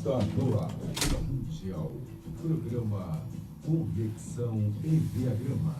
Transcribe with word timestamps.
Está 0.00 0.18
no 0.18 0.58
ar. 0.58 0.70
Mundial. 1.28 1.92
Programa 2.40 3.20
Convecção 3.62 4.72
Enneagrama. 4.82 5.76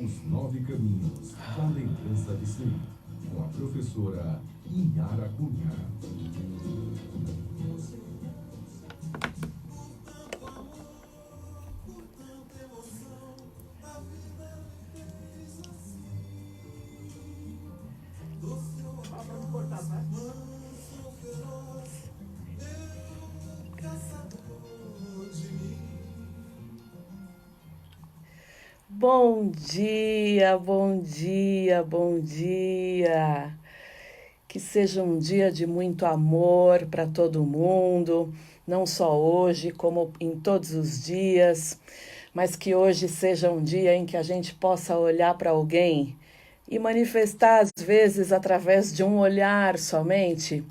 Os 0.00 0.24
nove 0.30 0.60
caminhos 0.60 1.32
da 1.32 1.66
lembrança 1.66 2.36
de 2.36 2.46
si. 2.46 2.72
Com 3.28 3.42
a 3.42 3.48
professora 3.48 4.40
Inhara 4.70 5.28
Cunha. 5.36 5.74
Bom 29.46 29.52
dia, 29.52 30.58
bom 30.58 30.98
dia, 30.98 31.84
bom 31.84 32.18
dia. 32.18 33.54
Que 34.48 34.58
seja 34.58 35.04
um 35.04 35.20
dia 35.20 35.52
de 35.52 35.64
muito 35.68 36.04
amor 36.04 36.84
para 36.86 37.06
todo 37.06 37.44
mundo, 37.44 38.34
não 38.66 38.84
só 38.84 39.16
hoje, 39.16 39.70
como 39.70 40.12
em 40.18 40.32
todos 40.32 40.72
os 40.72 41.04
dias, 41.04 41.78
mas 42.34 42.56
que 42.56 42.74
hoje 42.74 43.08
seja 43.08 43.48
um 43.48 43.62
dia 43.62 43.94
em 43.94 44.04
que 44.04 44.16
a 44.16 44.22
gente 44.24 44.52
possa 44.52 44.98
olhar 44.98 45.38
para 45.38 45.50
alguém 45.50 46.16
e 46.68 46.76
manifestar, 46.76 47.60
às 47.60 47.70
vezes, 47.84 48.32
através 48.32 48.92
de 48.92 49.04
um 49.04 49.16
olhar 49.16 49.78
somente, 49.78 50.64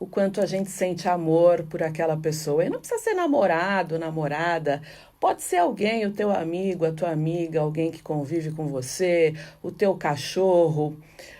o 0.00 0.06
quanto 0.06 0.40
a 0.40 0.46
gente 0.46 0.70
sente 0.70 1.06
amor 1.06 1.64
por 1.64 1.82
aquela 1.82 2.16
pessoa. 2.16 2.64
E 2.64 2.70
não 2.70 2.78
precisa 2.78 2.98
ser 3.02 3.12
namorado, 3.12 3.98
namorada, 3.98 4.80
Pode 5.22 5.40
ser 5.44 5.58
alguém, 5.58 6.04
o 6.04 6.10
teu 6.10 6.32
amigo, 6.32 6.84
a 6.84 6.90
tua 6.90 7.10
amiga, 7.10 7.60
alguém 7.60 7.92
que 7.92 8.02
convive 8.02 8.50
com 8.50 8.66
você, 8.66 9.32
o 9.62 9.70
teu 9.70 9.94
cachorro. 9.94 10.96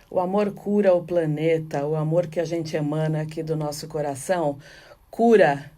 O 0.08 0.20
amor 0.20 0.52
cura 0.52 0.94
o 0.94 1.02
planeta, 1.02 1.84
o 1.84 1.96
amor 1.96 2.28
que 2.28 2.38
a 2.38 2.44
gente 2.44 2.76
emana 2.76 3.22
aqui 3.22 3.42
do 3.42 3.56
nosso 3.56 3.88
coração 3.88 4.56
cura 5.10 5.68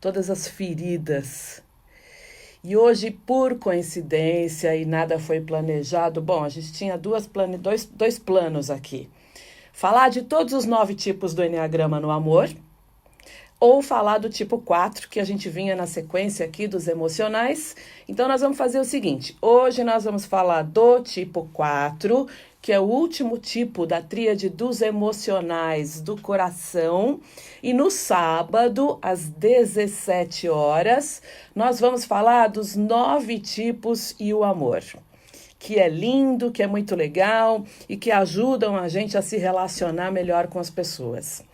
todas 0.00 0.30
as 0.30 0.48
feridas. 0.48 1.62
E 2.64 2.74
hoje, 2.74 3.10
por 3.10 3.58
coincidência 3.58 4.74
e 4.74 4.86
nada 4.86 5.18
foi 5.18 5.38
planejado, 5.38 6.22
bom, 6.22 6.42
a 6.42 6.48
gente 6.48 6.72
tinha 6.72 6.96
duas 6.96 7.26
plane... 7.26 7.58
dois, 7.58 7.84
dois 7.84 8.18
planos 8.18 8.70
aqui. 8.70 9.10
Falar 9.74 10.08
de 10.08 10.22
todos 10.22 10.54
os 10.54 10.64
nove 10.64 10.94
tipos 10.94 11.34
do 11.34 11.44
Enneagrama 11.44 12.00
no 12.00 12.10
amor 12.10 12.48
ou 13.62 13.80
falar 13.80 14.18
do 14.18 14.28
tipo 14.28 14.58
4, 14.58 15.08
que 15.08 15.20
a 15.20 15.24
gente 15.24 15.48
vinha 15.48 15.76
na 15.76 15.86
sequência 15.86 16.44
aqui 16.44 16.66
dos 16.66 16.88
emocionais. 16.88 17.76
Então, 18.08 18.26
nós 18.26 18.40
vamos 18.40 18.58
fazer 18.58 18.80
o 18.80 18.84
seguinte: 18.84 19.36
hoje 19.40 19.84
nós 19.84 20.02
vamos 20.02 20.26
falar 20.26 20.62
do 20.62 20.98
tipo 20.98 21.48
4, 21.52 22.26
que 22.60 22.72
é 22.72 22.80
o 22.80 22.82
último 22.82 23.38
tipo 23.38 23.86
da 23.86 24.02
tríade 24.02 24.48
dos 24.48 24.82
emocionais 24.82 26.00
do 26.00 26.20
coração. 26.20 27.20
E 27.62 27.72
no 27.72 27.88
sábado, 27.88 28.98
às 29.00 29.28
17 29.28 30.48
horas, 30.48 31.22
nós 31.54 31.78
vamos 31.78 32.04
falar 32.04 32.48
dos 32.48 32.74
nove 32.74 33.38
tipos 33.38 34.16
e 34.18 34.34
o 34.34 34.42
amor 34.42 34.82
que 35.56 35.78
é 35.78 35.88
lindo, 35.88 36.50
que 36.50 36.60
é 36.60 36.66
muito 36.66 36.96
legal 36.96 37.64
e 37.88 37.96
que 37.96 38.10
ajudam 38.10 38.74
a 38.74 38.88
gente 38.88 39.16
a 39.16 39.22
se 39.22 39.36
relacionar 39.36 40.10
melhor 40.10 40.48
com 40.48 40.58
as 40.58 40.68
pessoas. 40.68 41.44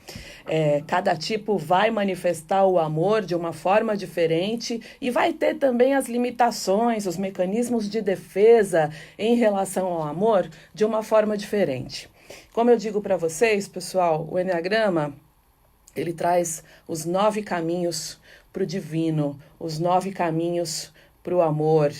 É, 0.47 0.83
cada 0.87 1.15
tipo 1.17 1.59
vai 1.59 1.91
manifestar 1.91 2.65
o 2.65 2.79
amor 2.79 3.23
de 3.23 3.35
uma 3.35 3.53
forma 3.53 3.97
diferente 3.97 4.81
e 5.01 5.11
vai 5.11 5.33
ter 5.33 5.57
também 5.57 5.95
as 5.95 6.07
limitações, 6.09 7.07
os 7.07 7.17
mecanismos 7.17 7.89
de 7.89 8.01
defesa 8.01 8.91
em 9.19 9.35
relação 9.35 9.87
ao 9.87 10.03
amor 10.03 10.49
de 10.73 10.85
uma 10.85 11.03
forma 11.03 11.37
diferente. 11.37 12.09
Como 12.53 12.71
eu 12.71 12.77
digo 12.77 13.01
para 13.01 13.17
vocês, 13.17 13.69
pessoal, 13.69 14.27
o 14.31 14.39
Enneagrama 14.39 15.15
ele 15.95 16.13
traz 16.13 16.63
os 16.87 17.05
nove 17.05 17.43
caminhos 17.43 18.19
para 18.53 18.63
o 18.63 18.67
divino, 18.67 19.39
os 19.59 19.79
nove 19.79 20.13
caminhos 20.13 20.93
para 21.23 21.35
o 21.35 21.43
amor, 21.43 21.93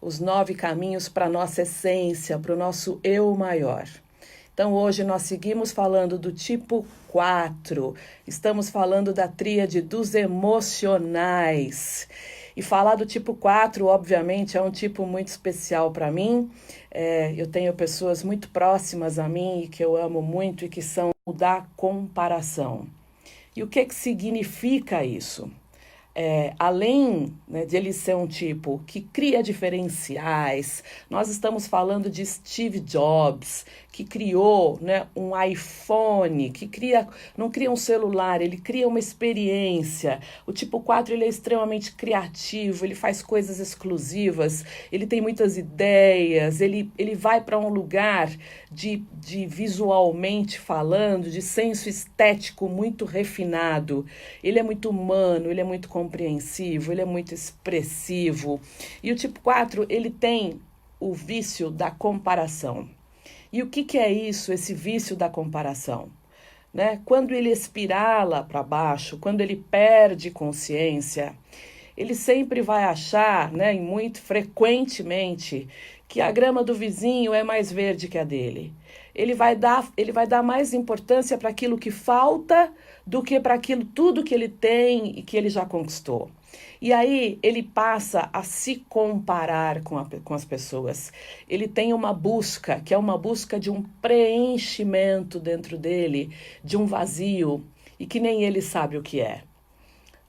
os 0.00 0.18
nove 0.18 0.54
caminhos 0.54 1.08
para 1.08 1.26
a 1.26 1.30
nossa 1.30 1.62
essência, 1.62 2.38
para 2.38 2.54
o 2.54 2.56
nosso 2.56 3.00
eu 3.02 3.34
maior. 3.34 3.86
Então, 4.60 4.74
hoje 4.74 5.02
nós 5.02 5.22
seguimos 5.22 5.72
falando 5.72 6.18
do 6.18 6.30
tipo 6.30 6.84
4, 7.08 7.94
estamos 8.26 8.68
falando 8.68 9.10
da 9.10 9.26
tríade 9.26 9.80
dos 9.80 10.14
emocionais. 10.14 12.06
E 12.54 12.60
falar 12.60 12.96
do 12.96 13.06
tipo 13.06 13.32
4, 13.32 13.86
obviamente, 13.86 14.58
é 14.58 14.62
um 14.62 14.70
tipo 14.70 15.06
muito 15.06 15.28
especial 15.28 15.90
para 15.90 16.12
mim. 16.12 16.50
É, 16.90 17.32
eu 17.38 17.46
tenho 17.46 17.72
pessoas 17.72 18.22
muito 18.22 18.50
próximas 18.50 19.18
a 19.18 19.26
mim 19.26 19.62
e 19.62 19.68
que 19.68 19.82
eu 19.82 19.96
amo 19.96 20.20
muito 20.20 20.66
e 20.66 20.68
que 20.68 20.82
são 20.82 21.10
da 21.34 21.64
comparação. 21.74 22.86
E 23.56 23.62
o 23.62 23.66
que, 23.66 23.86
que 23.86 23.94
significa 23.94 25.02
isso? 25.02 25.50
É, 26.14 26.54
além 26.58 27.32
né, 27.46 27.64
de 27.64 27.76
ele 27.76 27.92
ser 27.92 28.16
um 28.16 28.26
tipo 28.26 28.82
que 28.86 29.00
cria 29.00 29.42
diferenciais, 29.42 30.82
nós 31.08 31.28
estamos 31.28 31.66
falando 31.66 32.10
de 32.10 32.24
Steve 32.26 32.80
Jobs, 32.80 33.64
que 33.92 34.04
criou 34.04 34.78
né, 34.80 35.06
um 35.16 35.30
iPhone, 35.40 36.50
que 36.50 36.66
cria, 36.66 37.08
não 37.36 37.50
cria 37.50 37.70
um 37.70 37.76
celular, 37.76 38.40
ele 38.40 38.56
cria 38.56 38.86
uma 38.86 38.98
experiência. 38.98 40.20
O 40.46 40.52
tipo 40.52 40.80
4 40.80 41.12
ele 41.12 41.24
é 41.24 41.28
extremamente 41.28 41.92
criativo, 41.94 42.84
ele 42.84 42.94
faz 42.94 43.22
coisas 43.22 43.58
exclusivas, 43.58 44.64
ele 44.92 45.06
tem 45.06 45.20
muitas 45.20 45.58
ideias, 45.58 46.60
ele, 46.60 46.90
ele 46.96 47.14
vai 47.14 47.40
para 47.40 47.58
um 47.58 47.68
lugar 47.68 48.30
de, 48.70 49.02
de 49.12 49.46
visualmente 49.46 50.58
falando, 50.58 51.28
de 51.28 51.42
senso 51.42 51.88
estético 51.88 52.68
muito 52.68 53.04
refinado. 53.04 54.06
Ele 54.42 54.58
é 54.58 54.62
muito 54.62 54.88
humano, 54.88 55.50
ele 55.50 55.60
é 55.60 55.64
muito 55.64 55.88
compreensivo, 56.00 56.92
ele 56.92 57.02
é 57.02 57.04
muito 57.04 57.34
expressivo. 57.34 58.58
E 59.02 59.12
o 59.12 59.16
tipo 59.16 59.38
4, 59.40 59.84
ele 59.88 60.08
tem 60.08 60.58
o 60.98 61.12
vício 61.12 61.70
da 61.70 61.90
comparação. 61.90 62.88
E 63.52 63.62
o 63.62 63.68
que, 63.68 63.84
que 63.84 63.98
é 63.98 64.10
isso, 64.10 64.50
esse 64.52 64.72
vício 64.72 65.14
da 65.14 65.28
comparação? 65.28 66.08
Né? 66.72 67.00
Quando 67.04 67.32
ele 67.32 67.50
espirala 67.50 68.42
para 68.44 68.62
baixo, 68.62 69.18
quando 69.18 69.42
ele 69.42 69.56
perde 69.56 70.30
consciência, 70.30 71.34
ele 71.96 72.14
sempre 72.14 72.62
vai 72.62 72.84
achar, 72.84 73.52
né, 73.52 73.74
e 73.74 73.80
muito 73.80 74.22
frequentemente, 74.22 75.68
que 76.08 76.20
a 76.20 76.30
grama 76.30 76.64
do 76.64 76.74
vizinho 76.74 77.34
é 77.34 77.42
mais 77.42 77.70
verde 77.70 78.08
que 78.08 78.16
a 78.16 78.24
dele. 78.24 78.72
Ele 79.20 79.34
vai 79.34 79.54
dar, 79.54 79.86
ele 79.98 80.12
vai 80.12 80.26
dar 80.26 80.42
mais 80.42 80.72
importância 80.72 81.36
para 81.36 81.50
aquilo 81.50 81.76
que 81.76 81.90
falta 81.90 82.72
do 83.06 83.22
que 83.22 83.38
para 83.38 83.52
aquilo 83.52 83.84
tudo 83.84 84.24
que 84.24 84.34
ele 84.34 84.48
tem 84.48 85.18
e 85.18 85.22
que 85.22 85.36
ele 85.36 85.50
já 85.50 85.66
conquistou. 85.66 86.30
E 86.80 86.90
aí 86.90 87.38
ele 87.42 87.62
passa 87.62 88.30
a 88.32 88.42
se 88.42 88.76
comparar 88.88 89.82
com, 89.82 89.98
a, 89.98 90.08
com 90.24 90.32
as 90.32 90.46
pessoas. 90.46 91.12
Ele 91.46 91.68
tem 91.68 91.92
uma 91.92 92.14
busca, 92.14 92.80
que 92.80 92.94
é 92.94 92.96
uma 92.96 93.18
busca 93.18 93.60
de 93.60 93.70
um 93.70 93.82
preenchimento 94.00 95.38
dentro 95.38 95.76
dele, 95.76 96.34
de 96.64 96.78
um 96.78 96.86
vazio, 96.86 97.62
e 97.98 98.06
que 98.06 98.18
nem 98.18 98.44
ele 98.44 98.62
sabe 98.62 98.96
o 98.96 99.02
que 99.02 99.20
é. 99.20 99.42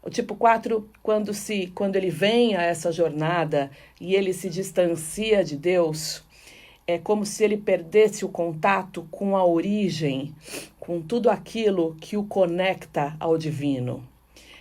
O 0.03 0.09
tipo 0.09 0.35
4, 0.35 0.89
quando, 1.01 1.33
se, 1.33 1.67
quando 1.67 1.95
ele 1.95 2.09
vem 2.09 2.57
a 2.57 2.63
essa 2.63 2.91
jornada 2.91 3.71
e 4.01 4.15
ele 4.15 4.33
se 4.33 4.49
distancia 4.49 5.45
de 5.45 5.55
Deus, 5.55 6.25
é 6.91 6.97
como 6.97 7.25
se 7.25 7.43
ele 7.43 7.57
perdesse 7.57 8.25
o 8.25 8.29
contato 8.29 9.07
com 9.09 9.37
a 9.37 9.45
origem, 9.45 10.35
com 10.79 11.01
tudo 11.01 11.29
aquilo 11.29 11.95
que 12.01 12.17
o 12.17 12.23
conecta 12.23 13.15
ao 13.19 13.37
divino. 13.37 14.03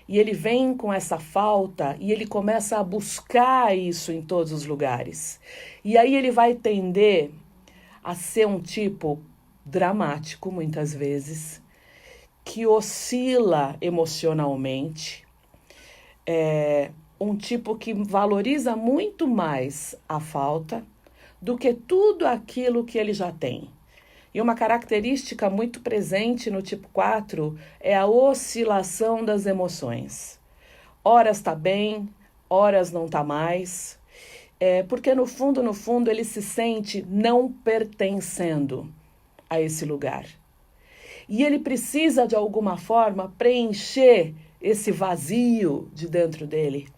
E 0.08 0.18
ele 0.18 0.32
vem 0.32 0.76
com 0.76 0.92
essa 0.92 1.18
falta 1.18 1.96
e 2.00 2.12
ele 2.12 2.26
começa 2.26 2.78
a 2.78 2.84
buscar 2.84 3.76
isso 3.76 4.12
em 4.12 4.22
todos 4.22 4.52
os 4.52 4.66
lugares. 4.66 5.40
E 5.84 5.96
aí 5.96 6.16
ele 6.16 6.30
vai 6.30 6.54
tender 6.54 7.30
a 8.02 8.14
ser 8.14 8.46
um 8.46 8.60
tipo 8.60 9.20
dramático, 9.64 10.50
muitas 10.50 10.94
vezes, 10.94 11.62
que 12.44 12.66
oscila 12.66 13.76
emocionalmente. 13.80 15.24
É 16.26 16.90
um 17.20 17.36
tipo 17.36 17.76
que 17.76 17.92
valoriza 17.92 18.74
muito 18.74 19.28
mais 19.28 19.94
a 20.08 20.18
falta 20.18 20.84
do 21.40 21.56
que 21.56 21.72
tudo 21.74 22.26
aquilo 22.26 22.84
que 22.84 22.98
ele 22.98 23.12
já 23.12 23.32
tem. 23.32 23.70
E 24.32 24.40
uma 24.40 24.54
característica 24.54 25.50
muito 25.50 25.80
presente 25.80 26.50
no 26.50 26.62
tipo 26.62 26.88
4 26.92 27.58
é 27.80 27.96
a 27.96 28.06
oscilação 28.06 29.24
das 29.24 29.46
emoções. 29.46 30.38
Horas 31.02 31.38
está 31.38 31.54
bem, 31.54 32.08
horas 32.48 32.92
não 32.92 33.06
está 33.06 33.24
mais. 33.24 33.98
É, 34.60 34.82
porque 34.82 35.14
no 35.14 35.26
fundo, 35.26 35.62
no 35.62 35.72
fundo, 35.72 36.10
ele 36.10 36.22
se 36.22 36.42
sente 36.42 37.04
não 37.08 37.50
pertencendo 37.50 38.92
a 39.48 39.60
esse 39.60 39.84
lugar. 39.84 40.26
E 41.28 41.42
ele 41.42 41.58
precisa, 41.58 42.26
de 42.26 42.36
alguma 42.36 42.76
forma, 42.76 43.34
preencher 43.38 44.34
esse 44.60 44.92
vazio 44.92 45.90
de 45.94 46.08
dentro 46.08 46.46
dele 46.46 46.88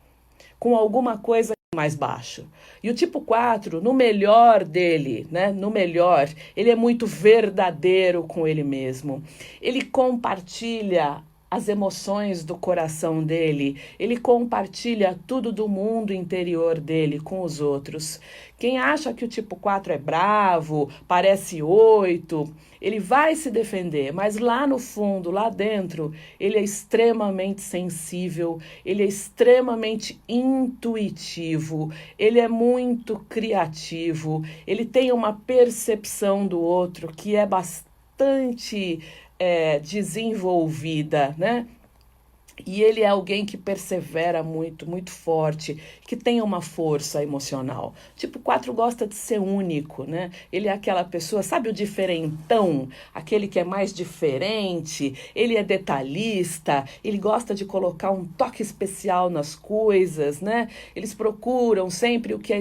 com 0.63 0.77
alguma 0.77 1.19
coisa 1.19 1.55
mais 1.75 1.95
baixo. 1.95 2.47
E 2.83 2.91
o 2.91 2.95
tipo 2.95 3.19
4, 3.23 3.81
no 3.81 3.95
melhor 3.95 4.63
dele, 4.63 5.27
né, 5.31 5.51
no 5.51 5.71
melhor, 5.71 6.29
ele 6.55 6.69
é 6.69 6.77
muito 6.77 7.07
verdadeiro 7.07 8.25
com 8.25 8.47
ele 8.47 8.63
mesmo. 8.63 9.23
Ele 9.59 9.83
compartilha 9.83 11.23
as 11.51 11.71
emoções 11.71 12.45
do 12.45 12.59
coração 12.59 13.25
dele, 13.25 13.81
ele 13.99 14.19
compartilha 14.19 15.19
tudo 15.27 15.51
do 15.51 15.67
mundo 15.67 16.13
interior 16.13 16.79
dele 16.79 17.19
com 17.19 17.41
os 17.41 17.59
outros. 17.59 18.21
Quem 18.59 18.79
acha 18.79 19.15
que 19.15 19.25
o 19.25 19.29
tipo 19.29 19.57
4 19.57 19.95
é 19.95 19.99
bravo, 19.99 20.91
parece 21.09 21.63
8, 21.63 22.55
ele 22.83 22.99
vai 22.99 23.37
se 23.37 23.49
defender, 23.49 24.13
mas 24.13 24.39
lá 24.39 24.67
no 24.67 24.77
fundo, 24.77 25.31
lá 25.31 25.49
dentro, 25.49 26.13
ele 26.39 26.59
é 26.59 26.63
extremamente 26.63 27.61
sensível, 27.61 28.59
ele 28.85 29.05
é 29.05 29.07
extremamente 29.07 30.21
intuitivo, 30.29 31.93
ele 32.19 32.41
é 32.41 32.49
muito 32.49 33.25
criativo, 33.29 34.43
ele 34.67 34.85
tem 34.85 35.13
uma 35.13 35.33
percepção 35.33 36.45
do 36.45 36.61
outro 36.61 37.07
que 37.07 37.37
é 37.37 37.47
bastante 37.47 38.99
é, 39.39 39.79
desenvolvida, 39.79 41.37
né? 41.39 41.69
E 42.65 42.83
ele 42.83 43.01
é 43.01 43.07
alguém 43.07 43.47
que 43.47 43.57
persevera 43.57 44.43
muito, 44.43 44.89
muito 44.89 45.11
forte, 45.11 45.81
que 46.07 46.17
tem 46.17 46.43
uma 46.43 46.61
força 46.61 47.23
emocional. 47.23 47.95
Tipo, 48.15 48.39
quatro 48.39 48.73
gosta 48.73 49.07
de 49.07 49.15
ser 49.15 49.41
único, 49.41 50.05
né? 50.05 50.31
Ele 50.53 50.69
é 50.69 50.73
aquela 50.73 51.03
pessoa, 51.03 51.43
sabe 51.43 51.69
o 51.69 51.73
diferentão? 51.73 52.89
Aquele 53.15 53.49
que 53.49 53.59
é 53.59 53.65
mais 53.65 53.93
diferente, 53.93 55.15
ele 55.35 55.57
é 55.57 55.63
detalhista, 55.63 56.85
ele 57.03 57.19
gosta 57.19 57.55
de 57.55 57.65
colocar 57.65 58.11
um 58.11 58.25
toque 58.25 58.63
especial 58.63 59.31
nas 59.31 59.55
coisas, 59.55 60.41
né? 60.41 60.69
Eles 60.95 61.15
procuram 61.15 61.89
sempre 61.89 62.35
o 62.35 62.39
que 62.39 62.53
é 62.53 62.61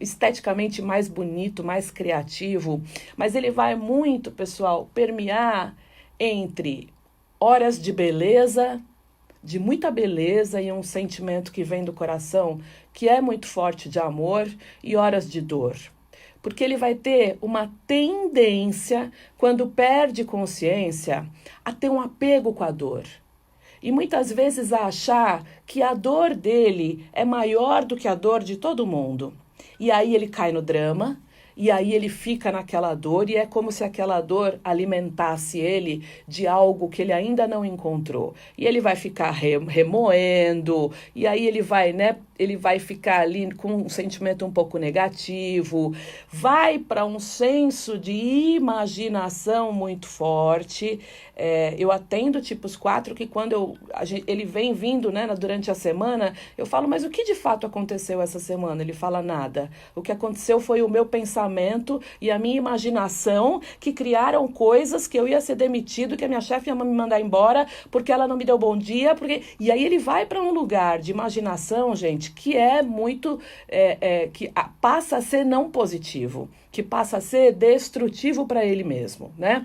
esteticamente 0.00 0.80
mais 0.80 1.08
bonito, 1.08 1.62
mais 1.62 1.90
criativo, 1.90 2.82
mas 3.16 3.34
ele 3.34 3.50
vai 3.50 3.74
muito, 3.74 4.30
pessoal, 4.30 4.88
permear 4.94 5.76
entre 6.18 6.88
horas 7.38 7.80
de 7.80 7.92
beleza, 7.92 8.80
de 9.42 9.58
muita 9.58 9.90
beleza 9.90 10.60
e 10.60 10.70
um 10.70 10.82
sentimento 10.82 11.52
que 11.52 11.64
vem 11.64 11.84
do 11.84 11.92
coração, 11.92 12.60
que 12.92 13.08
é 13.08 13.20
muito 13.20 13.46
forte 13.46 13.88
de 13.88 13.98
amor, 13.98 14.48
e 14.82 14.96
horas 14.96 15.30
de 15.30 15.40
dor. 15.40 15.76
Porque 16.42 16.64
ele 16.64 16.76
vai 16.76 16.94
ter 16.94 17.38
uma 17.40 17.70
tendência, 17.86 19.10
quando 19.36 19.66
perde 19.66 20.24
consciência, 20.24 21.26
a 21.64 21.72
ter 21.72 21.90
um 21.90 22.00
apego 22.00 22.52
com 22.52 22.64
a 22.64 22.70
dor. 22.70 23.04
E 23.82 23.90
muitas 23.90 24.30
vezes 24.30 24.72
a 24.72 24.86
achar 24.86 25.44
que 25.66 25.82
a 25.82 25.94
dor 25.94 26.34
dele 26.34 27.06
é 27.12 27.24
maior 27.24 27.84
do 27.84 27.96
que 27.96 28.08
a 28.08 28.14
dor 28.14 28.42
de 28.42 28.56
todo 28.56 28.86
mundo. 28.86 29.32
E 29.78 29.90
aí 29.90 30.14
ele 30.14 30.28
cai 30.28 30.52
no 30.52 30.60
drama, 30.60 31.18
e 31.60 31.70
aí 31.70 31.92
ele 31.92 32.08
fica 32.08 32.50
naquela 32.50 32.94
dor 32.94 33.28
e 33.28 33.36
é 33.36 33.44
como 33.44 33.70
se 33.70 33.84
aquela 33.84 34.18
dor 34.22 34.58
alimentasse 34.64 35.58
ele 35.58 36.02
de 36.26 36.46
algo 36.46 36.88
que 36.88 37.02
ele 37.02 37.12
ainda 37.12 37.46
não 37.46 37.66
encontrou. 37.66 38.34
E 38.56 38.64
ele 38.64 38.80
vai 38.80 38.96
ficar 38.96 39.30
remoendo, 39.30 40.90
e 41.14 41.26
aí 41.26 41.46
ele 41.46 41.60
vai, 41.60 41.92
né, 41.92 42.16
ele 42.40 42.56
vai 42.56 42.78
ficar 42.78 43.20
ali 43.20 43.52
com 43.54 43.74
um 43.74 43.88
sentimento 43.90 44.46
um 44.46 44.50
pouco 44.50 44.78
negativo, 44.78 45.94
vai 46.32 46.78
para 46.78 47.04
um 47.04 47.18
senso 47.18 47.98
de 47.98 48.12
imaginação 48.12 49.72
muito 49.72 50.08
forte. 50.08 50.98
É, 51.36 51.74
eu 51.78 51.92
atendo 51.92 52.40
tipos 52.40 52.76
4 52.76 53.14
que 53.14 53.26
quando 53.26 53.52
eu, 53.52 53.76
gente, 54.04 54.24
ele 54.26 54.44
vem 54.44 54.72
vindo 54.72 55.12
né, 55.12 55.26
durante 55.38 55.70
a 55.70 55.74
semana, 55.74 56.34
eu 56.56 56.64
falo, 56.64 56.88
mas 56.88 57.04
o 57.04 57.10
que 57.10 57.24
de 57.24 57.34
fato 57.34 57.66
aconteceu 57.66 58.20
essa 58.22 58.38
semana? 58.38 58.82
Ele 58.82 58.92
fala 58.92 59.22
nada. 59.22 59.70
O 59.94 60.00
que 60.00 60.12
aconteceu 60.12 60.60
foi 60.60 60.82
o 60.82 60.88
meu 60.88 61.04
pensamento 61.04 62.00
e 62.20 62.30
a 62.30 62.38
minha 62.38 62.56
imaginação 62.56 63.60
que 63.78 63.92
criaram 63.92 64.48
coisas 64.48 65.06
que 65.06 65.18
eu 65.18 65.28
ia 65.28 65.40
ser 65.40 65.56
demitido, 65.56 66.16
que 66.16 66.24
a 66.24 66.28
minha 66.28 66.40
chefe 66.40 66.70
ia 66.70 66.74
me 66.74 66.84
mandar 66.84 67.20
embora 67.20 67.66
porque 67.90 68.12
ela 68.12 68.26
não 68.26 68.36
me 68.36 68.44
deu 68.44 68.56
bom 68.56 68.76
dia. 68.76 69.14
porque 69.14 69.42
E 69.58 69.70
aí 69.70 69.84
ele 69.84 69.98
vai 69.98 70.24
para 70.24 70.42
um 70.42 70.52
lugar 70.52 70.98
de 70.98 71.10
imaginação, 71.10 71.94
gente, 71.94 72.29
que 72.34 72.56
é 72.56 72.82
muito. 72.82 73.40
É, 73.68 73.98
é, 74.00 74.26
que 74.28 74.52
passa 74.80 75.18
a 75.18 75.22
ser 75.22 75.44
não 75.44 75.70
positivo, 75.70 76.48
que 76.70 76.82
passa 76.82 77.18
a 77.18 77.20
ser 77.20 77.52
destrutivo 77.52 78.46
para 78.46 78.64
ele 78.64 78.84
mesmo, 78.84 79.32
né? 79.38 79.64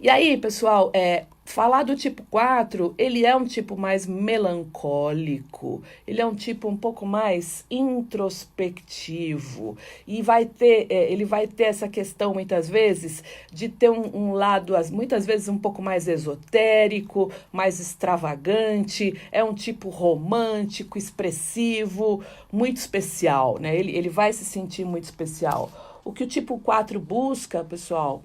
E 0.00 0.10
aí, 0.10 0.36
pessoal, 0.36 0.90
é, 0.94 1.24
falar 1.44 1.82
do 1.82 1.94
tipo 1.94 2.22
4, 2.30 2.94
ele 2.96 3.26
é 3.26 3.36
um 3.36 3.44
tipo 3.44 3.76
mais 3.76 4.06
melancólico, 4.06 5.82
ele 6.06 6.20
é 6.20 6.26
um 6.26 6.34
tipo 6.34 6.68
um 6.68 6.76
pouco 6.76 7.04
mais 7.04 7.64
introspectivo 7.70 9.76
e 10.06 10.22
vai 10.22 10.46
ter, 10.46 10.86
é, 10.88 11.12
ele 11.12 11.24
vai 11.24 11.46
ter 11.46 11.64
essa 11.64 11.88
questão 11.88 12.32
muitas 12.32 12.68
vezes 12.68 13.22
de 13.52 13.68
ter 13.68 13.90
um, 13.90 14.16
um 14.16 14.32
lado, 14.32 14.74
muitas 14.90 15.26
vezes 15.26 15.48
um 15.48 15.58
pouco 15.58 15.82
mais 15.82 16.08
esotérico, 16.08 17.30
mais 17.52 17.78
extravagante, 17.78 19.20
é 19.30 19.44
um 19.44 19.54
tipo 19.54 19.90
romântico, 19.90 20.96
expressivo, 20.96 22.22
muito 22.50 22.78
especial, 22.78 23.58
né? 23.60 23.76
Ele, 23.76 23.96
ele 23.96 24.08
vai 24.08 24.32
se 24.32 24.44
sentir 24.44 24.84
muito 24.84 25.04
especial. 25.04 25.70
O 26.04 26.12
que 26.12 26.24
o 26.24 26.26
tipo 26.26 26.58
4 26.58 27.00
busca, 27.00 27.64
pessoal, 27.64 28.22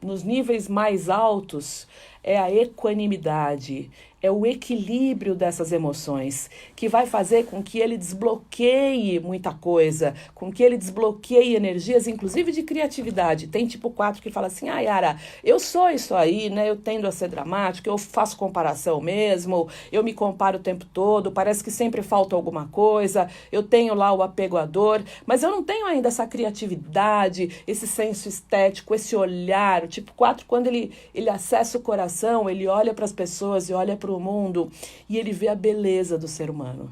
nos 0.00 0.22
níveis 0.22 0.68
mais 0.68 1.08
altos 1.08 1.86
é 2.22 2.38
a 2.38 2.52
equanimidade, 2.52 3.90
é 4.20 4.30
o 4.30 4.44
equilíbrio 4.44 5.34
dessas 5.34 5.70
emoções 5.70 6.50
que 6.74 6.88
vai 6.88 7.06
fazer 7.06 7.46
com 7.46 7.62
que 7.62 7.78
ele 7.78 7.96
desbloqueie 7.96 9.20
muita 9.20 9.52
coisa, 9.52 10.14
com 10.34 10.52
que 10.52 10.62
ele 10.62 10.76
desbloqueie 10.76 11.54
energias, 11.54 12.08
inclusive 12.08 12.50
de 12.50 12.62
criatividade. 12.64 13.46
Tem 13.46 13.66
tipo 13.66 13.90
4 13.90 14.20
que 14.20 14.30
fala 14.30 14.48
assim: 14.48 14.68
ah, 14.68 14.80
Yara, 14.80 15.16
eu 15.44 15.60
sou 15.60 15.88
isso 15.90 16.14
aí, 16.14 16.50
né? 16.50 16.68
Eu 16.68 16.76
tendo 16.76 17.06
a 17.06 17.12
ser 17.12 17.28
dramático, 17.28 17.88
eu 17.88 17.96
faço 17.96 18.36
comparação 18.36 19.00
mesmo, 19.00 19.68
eu 19.92 20.02
me 20.02 20.12
comparo 20.12 20.58
o 20.58 20.62
tempo 20.62 20.84
todo, 20.86 21.30
parece 21.30 21.62
que 21.62 21.70
sempre 21.70 22.02
falta 22.02 22.34
alguma 22.34 22.66
coisa, 22.68 23.28
eu 23.52 23.62
tenho 23.62 23.94
lá 23.94 24.12
o 24.12 24.22
apego 24.22 24.56
à 24.56 24.66
dor, 24.66 25.02
mas 25.24 25.42
eu 25.42 25.50
não 25.50 25.62
tenho 25.62 25.86
ainda 25.86 26.08
essa 26.08 26.26
criatividade, 26.26 27.62
esse 27.66 27.86
senso 27.86 28.28
estético, 28.28 28.94
esse 28.94 29.14
olhar. 29.14 29.84
O 29.84 29.88
tipo 29.88 30.12
4, 30.14 30.44
quando 30.46 30.66
ele, 30.66 30.92
ele 31.14 31.30
acessa 31.30 31.78
o 31.78 31.80
coração, 31.80 32.07
ele 32.48 32.66
olha 32.66 32.94
para 32.94 33.04
as 33.04 33.12
pessoas 33.12 33.68
e 33.68 33.72
olha 33.72 33.96
para 33.96 34.12
o 34.12 34.20
mundo 34.20 34.70
e 35.08 35.16
ele 35.16 35.32
vê 35.32 35.48
a 35.48 35.54
beleza 35.54 36.18
do 36.18 36.28
ser 36.28 36.50
humano. 36.50 36.90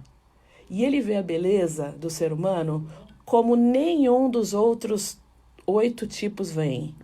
E 0.68 0.84
ele 0.84 1.00
vê 1.00 1.16
a 1.16 1.22
beleza 1.22 1.94
do 1.98 2.10
ser 2.10 2.32
humano 2.32 2.88
como 3.24 3.56
nenhum 3.56 4.30
dos 4.30 4.54
outros 4.54 5.18
oito 5.66 6.06
tipos 6.06 6.50
vem. 6.50 6.94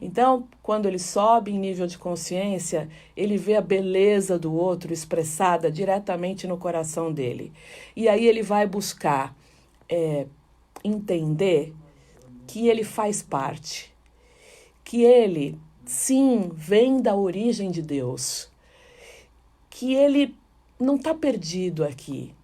Então, 0.00 0.46
quando 0.62 0.86
ele 0.86 0.98
sobe 0.98 1.52
em 1.52 1.58
nível 1.58 1.86
de 1.86 1.96
consciência, 1.96 2.88
ele 3.16 3.36
vê 3.36 3.56
a 3.56 3.62
beleza 3.62 4.38
do 4.38 4.54
outro 4.54 4.92
expressada 4.92 5.70
diretamente 5.70 6.46
no 6.46 6.58
coração 6.58 7.12
dele. 7.12 7.52
E 7.94 8.08
aí 8.08 8.26
ele 8.26 8.42
vai 8.42 8.66
buscar 8.66 9.34
é, 9.88 10.26
entender 10.84 11.74
que 12.46 12.68
ele 12.68 12.84
faz 12.84 13.22
parte, 13.22 13.92
que 14.84 15.02
ele, 15.02 15.58
sim, 15.86 16.50
vem 16.52 17.00
da 17.00 17.14
origem 17.14 17.70
de 17.70 17.80
Deus, 17.80 18.50
que 19.70 19.94
ele 19.94 20.34
não 20.78 20.96
está 20.96 21.14
perdido 21.14 21.84
aqui, 21.84 22.34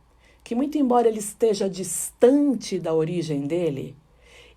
que 0.45 0.55
muito 0.55 0.79
embora 0.79 1.09
ele 1.09 1.19
esteja 1.19 1.69
distante 1.69 2.79
da 2.79 2.95
origem 2.95 3.47
dele, 3.47 3.97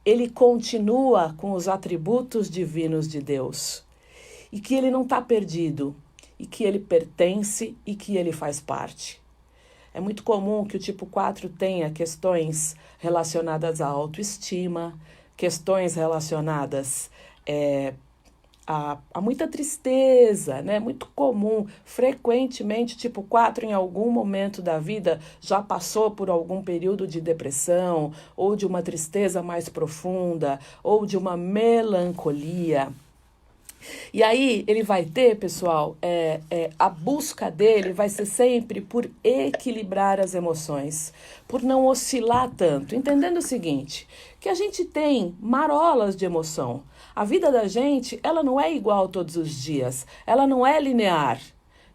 ele 0.06 0.30
continua 0.30 1.34
com 1.38 1.52
os 1.54 1.68
atributos 1.68 2.50
divinos 2.50 3.08
de 3.08 3.20
Deus 3.20 3.84
e 4.52 4.60
que 4.60 4.76
ele 4.76 4.92
não 4.92 5.02
está 5.02 5.22
perdido 5.22 5.96
e 6.38 6.46
que 6.46 6.64
ele 6.64 6.80
pertence 6.80 7.76
e 7.86 7.96
que 7.96 8.16
ele 8.16 8.32
faz 8.32 8.60
parte. 8.60 9.20
É 9.94 10.00
muito 10.00 10.24
comum 10.24 10.66
que 10.66 10.78
o 10.78 10.80
tipo 10.80 11.06
4 11.06 11.50
tenha 11.50 11.90
questões 11.90 12.76
relacionadas 13.00 13.82
à 13.82 13.88
autoestima, 13.88 14.94
questões 15.36 15.96
relacionadas 15.96 17.10
é, 17.46 17.94
há, 18.66 18.98
há 19.14 19.22
muita 19.22 19.48
tristeza, 19.48 20.62
né? 20.62 20.80
Muito 20.80 21.08
comum, 21.16 21.66
frequentemente, 21.84 22.98
tipo 22.98 23.24
4 23.24 23.66
em 23.66 23.74
algum 23.74 24.12
momento 24.12 24.62
da 24.62 24.80
vida 24.80 25.20
já 25.40 25.62
passou 25.62 26.12
por 26.12 26.30
algum 26.30 26.62
período 26.62 27.08
de 27.08 27.22
depressão, 27.22 28.12
ou 28.36 28.56
de 28.56 28.66
uma 28.66 28.82
tristeza 28.82 29.42
mais 29.42 29.70
profunda, 29.70 30.60
ou 30.84 31.06
de 31.06 31.18
uma 31.18 31.38
melancolia. 31.38 32.90
E 34.14 34.24
aí 34.24 34.64
ele 34.68 34.84
vai 34.84 35.06
ter, 35.06 35.38
pessoal, 35.38 35.98
é, 36.02 36.40
é, 36.50 36.70
a 36.78 36.90
busca 36.90 37.50
dele 37.52 37.94
vai 37.94 38.10
ser 38.10 38.26
sempre 38.26 38.82
por 38.82 39.10
equilibrar 39.24 40.20
as 40.20 40.34
emoções, 40.34 41.14
por 41.48 41.62
não 41.62 41.86
oscilar 41.86 42.50
tanto. 42.56 42.96
Entendendo 42.96 43.38
o 43.38 43.42
seguinte, 43.42 44.08
que 44.40 44.50
a 44.50 44.54
gente 44.54 44.86
tem 44.86 45.36
marolas 45.40 46.16
de 46.16 46.26
emoção. 46.26 46.84
A 47.16 47.24
vida 47.24 47.52
da 47.52 47.68
gente, 47.68 48.20
ela 48.22 48.44
não 48.44 48.60
é 48.60 48.74
igual 48.74 49.08
todos 49.08 49.36
os 49.38 49.62
dias, 49.62 50.06
ela 50.26 50.46
não 50.46 50.66
é 50.66 50.80
linear. 50.80 51.40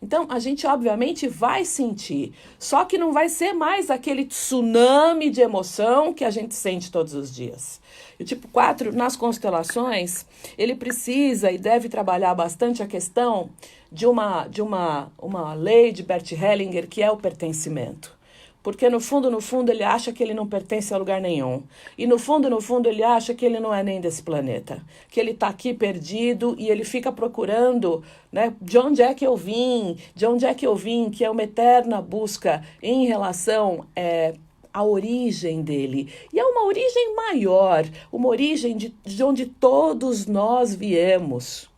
Então, 0.02 0.26
a 0.30 0.38
gente 0.38 0.66
obviamente 0.66 1.28
vai 1.28 1.64
sentir, 1.64 2.32
só 2.58 2.86
que 2.86 2.96
não 2.96 3.12
vai 3.12 3.28
ser 3.28 3.52
mais 3.52 3.90
aquele 3.90 4.24
tsunami 4.24 5.28
de 5.28 5.42
emoção 5.42 6.14
que 6.14 6.24
a 6.24 6.30
gente 6.30 6.54
sente 6.54 6.90
todos 6.90 7.12
os 7.12 7.34
dias. 7.34 7.80
E 8.18 8.22
o 8.22 8.26
tipo 8.26 8.48
4, 8.48 8.94
nas 8.94 9.14
constelações, 9.14 10.24
ele 10.56 10.74
precisa 10.74 11.50
e 11.50 11.58
deve 11.58 11.88
trabalhar 11.88 12.34
bastante 12.34 12.82
a 12.82 12.86
questão 12.86 13.50
de 13.92 14.06
uma, 14.06 14.46
de 14.46 14.62
uma, 14.62 15.12
uma 15.18 15.52
lei 15.52 15.92
de 15.92 16.02
Bert 16.02 16.32
Hellinger, 16.32 16.88
que 16.88 17.02
é 17.02 17.10
o 17.10 17.16
pertencimento. 17.16 18.19
Porque 18.62 18.90
no 18.90 19.00
fundo, 19.00 19.30
no 19.30 19.40
fundo, 19.40 19.70
ele 19.70 19.82
acha 19.82 20.12
que 20.12 20.22
ele 20.22 20.34
não 20.34 20.46
pertence 20.46 20.92
a 20.92 20.98
lugar 20.98 21.20
nenhum. 21.20 21.62
E 21.96 22.06
no 22.06 22.18
fundo, 22.18 22.50
no 22.50 22.60
fundo, 22.60 22.88
ele 22.88 23.02
acha 23.02 23.34
que 23.34 23.44
ele 23.46 23.58
não 23.58 23.72
é 23.72 23.82
nem 23.82 24.00
desse 24.00 24.22
planeta. 24.22 24.84
Que 25.08 25.18
ele 25.18 25.30
está 25.30 25.48
aqui 25.48 25.72
perdido 25.72 26.54
e 26.58 26.68
ele 26.68 26.84
fica 26.84 27.10
procurando, 27.10 28.04
né? 28.30 28.54
De 28.60 28.76
onde 28.76 29.00
é 29.00 29.14
que 29.14 29.26
eu 29.26 29.34
vim? 29.34 29.96
De 30.14 30.26
onde 30.26 30.44
é 30.44 30.52
que 30.52 30.66
eu 30.66 30.76
vim? 30.76 31.08
Que 31.08 31.24
é 31.24 31.30
uma 31.30 31.42
eterna 31.42 32.02
busca 32.02 32.62
em 32.82 33.06
relação 33.06 33.86
é, 33.96 34.34
à 34.74 34.84
origem 34.84 35.62
dele. 35.62 36.12
E 36.30 36.38
é 36.38 36.44
uma 36.44 36.66
origem 36.66 37.14
maior, 37.16 37.86
uma 38.12 38.28
origem 38.28 38.76
de, 38.76 38.94
de 39.02 39.24
onde 39.24 39.46
todos 39.46 40.26
nós 40.26 40.74
viemos. 40.74 41.70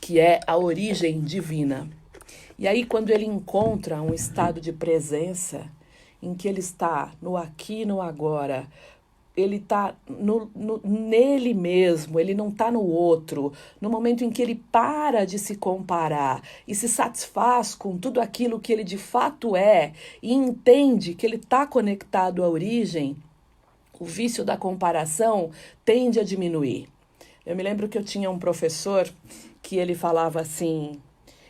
Que 0.00 0.18
é 0.18 0.40
a 0.44 0.56
origem 0.56 1.20
divina. 1.20 1.88
E 2.58 2.66
aí, 2.66 2.84
quando 2.84 3.10
ele 3.10 3.26
encontra 3.26 4.00
um 4.00 4.14
estado 4.14 4.60
de 4.60 4.72
presença, 4.72 5.70
em 6.22 6.34
que 6.34 6.48
ele 6.48 6.60
está 6.60 7.12
no 7.20 7.36
aqui 7.36 7.84
no 7.84 8.00
agora, 8.00 8.66
ele 9.36 9.56
está 9.56 9.94
nele 10.82 11.52
mesmo, 11.52 12.18
ele 12.18 12.34
não 12.34 12.48
está 12.48 12.70
no 12.70 12.82
outro. 12.82 13.52
No 13.80 13.90
momento 13.90 14.24
em 14.24 14.30
que 14.30 14.40
ele 14.40 14.54
para 14.72 15.26
de 15.26 15.38
se 15.38 15.56
comparar 15.56 16.42
e 16.66 16.74
se 16.74 16.88
satisfaz 16.88 17.74
com 17.74 17.98
tudo 17.98 18.20
aquilo 18.20 18.58
que 18.58 18.72
ele 18.72 18.82
de 18.82 18.96
fato 18.96 19.54
é 19.54 19.92
e 20.22 20.32
entende 20.32 21.14
que 21.14 21.26
ele 21.26 21.36
está 21.36 21.66
conectado 21.66 22.42
à 22.42 22.48
origem, 22.48 23.16
o 24.00 24.04
vício 24.04 24.44
da 24.44 24.56
comparação 24.56 25.50
tende 25.84 26.18
a 26.18 26.24
diminuir. 26.24 26.88
Eu 27.44 27.54
me 27.54 27.62
lembro 27.62 27.88
que 27.88 27.98
eu 27.98 28.04
tinha 28.04 28.30
um 28.30 28.38
professor 28.38 29.08
que 29.62 29.76
ele 29.76 29.94
falava 29.94 30.40
assim: 30.40 31.00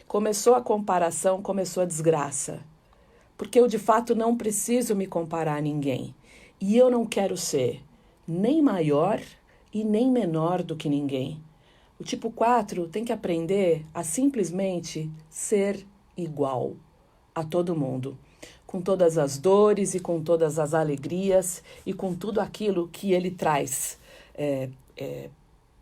Começou 0.08 0.54
a 0.54 0.62
comparação, 0.62 1.42
começou 1.42 1.82
a 1.82 1.86
desgraça. 1.86 2.60
Porque 3.36 3.58
eu 3.58 3.66
de 3.66 3.78
fato 3.78 4.14
não 4.14 4.36
preciso 4.36 4.94
me 4.94 5.06
comparar 5.06 5.56
a 5.56 5.60
ninguém. 5.60 6.14
E 6.60 6.76
eu 6.76 6.88
não 6.88 7.04
quero 7.04 7.36
ser 7.36 7.82
nem 8.26 8.62
maior 8.62 9.20
e 9.74 9.82
nem 9.82 10.08
menor 10.10 10.62
do 10.62 10.76
que 10.76 10.88
ninguém. 10.88 11.42
O 11.98 12.04
tipo 12.04 12.30
4 12.30 12.86
tem 12.86 13.04
que 13.04 13.12
aprender 13.12 13.84
a 13.92 14.04
simplesmente 14.04 15.10
ser 15.28 15.84
igual 16.16 16.74
a 17.34 17.42
todo 17.42 17.76
mundo, 17.76 18.16
com 18.64 18.80
todas 18.80 19.18
as 19.18 19.38
dores 19.38 19.94
e 19.94 20.00
com 20.00 20.22
todas 20.22 20.58
as 20.58 20.72
alegrias 20.72 21.64
e 21.84 21.92
com 21.92 22.14
tudo 22.14 22.40
aquilo 22.40 22.88
que 22.88 23.12
ele 23.12 23.30
traz 23.30 23.98
é, 24.34 24.70
é, 24.96 25.30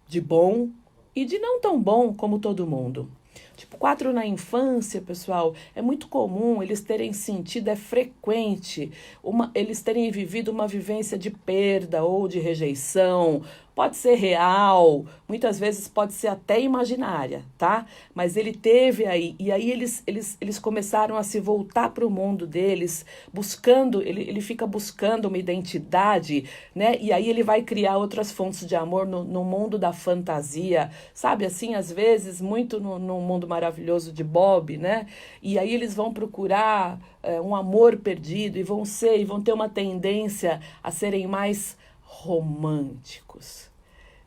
de 0.09 0.21
bom 0.21 0.71
e 1.15 1.25
de 1.25 1.39
não 1.39 1.61
tão 1.61 1.81
bom 1.81 2.15
como 2.15 2.39
todo 2.39 2.67
mundo. 2.67 3.11
Tipo, 3.57 3.77
quatro 3.77 4.13
na 4.13 4.27
infância, 4.27 5.01
pessoal, 5.01 5.55
é 5.75 5.83
muito 5.83 6.09
comum 6.09 6.63
eles 6.63 6.81
terem 6.81 7.13
sentido, 7.13 7.69
é 7.69 7.77
frequente, 7.77 8.91
uma, 9.23 9.51
eles 9.55 9.81
terem 9.81 10.11
vivido 10.11 10.51
uma 10.51 10.67
vivência 10.67 11.17
de 11.17 11.31
perda 11.31 12.03
ou 12.03 12.27
de 12.27 12.39
rejeição 12.41 13.43
Pode 13.75 13.97
ser 13.97 14.15
real, 14.15 15.05
muitas 15.27 15.59
vezes 15.59 15.89
pode 15.89 16.13
ser 16.13 16.29
até 16.29 16.61
imaginária, 16.61 17.45
tá? 17.59 17.87
Mas 18.15 18.37
ele 18.37 18.53
teve 18.53 19.05
aí, 19.05 19.35
e 19.37 19.51
aí 19.51 19.69
eles, 19.69 20.01
eles, 20.07 20.39
eles 20.41 20.61
começaram 20.61 21.17
a 21.17 21.25
se 21.25 21.41
voltar 21.41 21.91
para 21.91 22.07
o 22.07 22.11
mundo 22.11 22.47
deles, 22.47 23.05
buscando, 23.33 24.01
ele, 24.01 24.23
ele 24.23 24.41
fica 24.41 24.65
buscando 24.65 25.27
uma 25.27 25.37
identidade, 25.39 26.45
né? 26.73 26.97
E 27.01 27.13
aí 27.13 27.29
ele 27.29 27.43
vai 27.43 27.63
criar 27.63 27.97
outras 27.97 28.31
fontes 28.31 28.65
de 28.65 28.77
amor 28.77 29.09
no, 29.09 29.25
no 29.25 29.43
mundo 29.43 29.77
da 29.77 29.93
fantasia, 29.93 30.93
sabe? 31.13 31.45
Assim, 31.45 31.75
às 31.75 31.91
vezes, 31.91 32.41
muito 32.41 32.79
no, 32.79 32.97
no 32.97 33.21
mundo 33.21 33.49
maravilhoso 33.49 34.13
de 34.13 34.23
Bob, 34.23 34.77
né? 34.77 35.07
E 35.43 35.59
aí 35.59 35.75
eles 35.75 35.97
vão 35.97 36.15
procurar 36.15 37.01
é, 37.25 37.41
um 37.41 37.57
amor 37.57 37.97
perdido 37.97 38.57
e 38.57 38.63
vão 38.63 38.85
ser, 38.85 39.19
e 39.19 39.25
vão 39.25 39.43
ter 39.43 39.53
uma 39.53 39.69
tendência 39.69 40.61
a 40.81 40.93
serem 40.93 41.27
mais 41.27 41.77
românticos. 42.15 43.69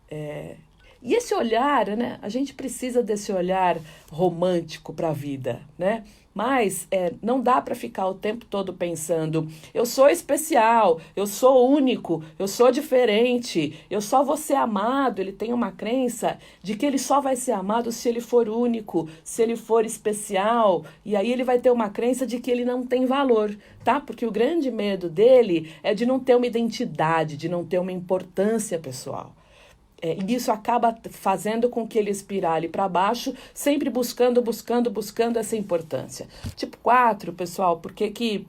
É, 0.09 0.55
e 1.01 1.13
esse 1.13 1.33
olhar, 1.33 1.87
né? 1.95 2.19
A 2.21 2.29
gente 2.29 2.53
precisa 2.53 3.01
desse 3.01 3.31
olhar 3.31 3.77
romântico 4.11 4.93
para 4.93 5.09
a 5.09 5.13
vida, 5.13 5.61
né? 5.77 6.03
Mas 6.37 6.87
é, 6.91 7.13
não 7.19 7.41
dá 7.41 7.59
para 7.59 7.73
ficar 7.73 8.07
o 8.07 8.13
tempo 8.13 8.45
todo 8.45 8.71
pensando: 8.71 9.47
eu 9.73 9.87
sou 9.87 10.07
especial, 10.07 11.01
eu 11.15 11.25
sou 11.25 11.67
único, 11.67 12.23
eu 12.37 12.47
sou 12.47 12.69
diferente, 12.69 13.79
eu 13.89 13.99
só 13.99 14.23
vou 14.23 14.37
ser 14.37 14.53
amado. 14.53 15.19
Ele 15.19 15.31
tem 15.31 15.51
uma 15.51 15.71
crença 15.71 16.37
de 16.61 16.75
que 16.75 16.85
ele 16.85 16.99
só 16.99 17.19
vai 17.19 17.35
ser 17.35 17.53
amado 17.53 17.91
se 17.91 18.07
ele 18.07 18.21
for 18.21 18.47
único, 18.49 19.09
se 19.23 19.41
ele 19.41 19.55
for 19.55 19.83
especial. 19.83 20.85
E 21.03 21.15
aí 21.15 21.31
ele 21.31 21.43
vai 21.43 21.57
ter 21.57 21.71
uma 21.71 21.89
crença 21.89 22.27
de 22.27 22.39
que 22.39 22.51
ele 22.51 22.63
não 22.63 22.85
tem 22.85 23.07
valor, 23.07 23.57
tá? 23.83 23.99
Porque 23.99 24.23
o 24.23 24.31
grande 24.31 24.69
medo 24.69 25.09
dele 25.09 25.73
é 25.81 25.95
de 25.95 26.05
não 26.05 26.19
ter 26.19 26.35
uma 26.35 26.45
identidade, 26.45 27.35
de 27.35 27.49
não 27.49 27.65
ter 27.65 27.79
uma 27.79 27.91
importância 27.91 28.77
pessoal. 28.77 29.36
É, 30.01 30.15
e 30.15 30.35
isso 30.35 30.51
acaba 30.51 30.95
fazendo 31.09 31.69
com 31.69 31.87
que 31.87 31.97
ele 31.97 32.11
espirale 32.11 32.67
para 32.67 32.87
baixo, 32.87 33.33
sempre 33.53 33.89
buscando, 33.89 34.41
buscando, 34.41 34.91
buscando 34.91 35.37
essa 35.37 35.55
importância. 35.55 36.27
Tipo 36.55 36.77
4, 36.77 37.33
pessoal, 37.33 37.79
por 37.79 37.93
que, 37.93 38.09
que, 38.11 38.47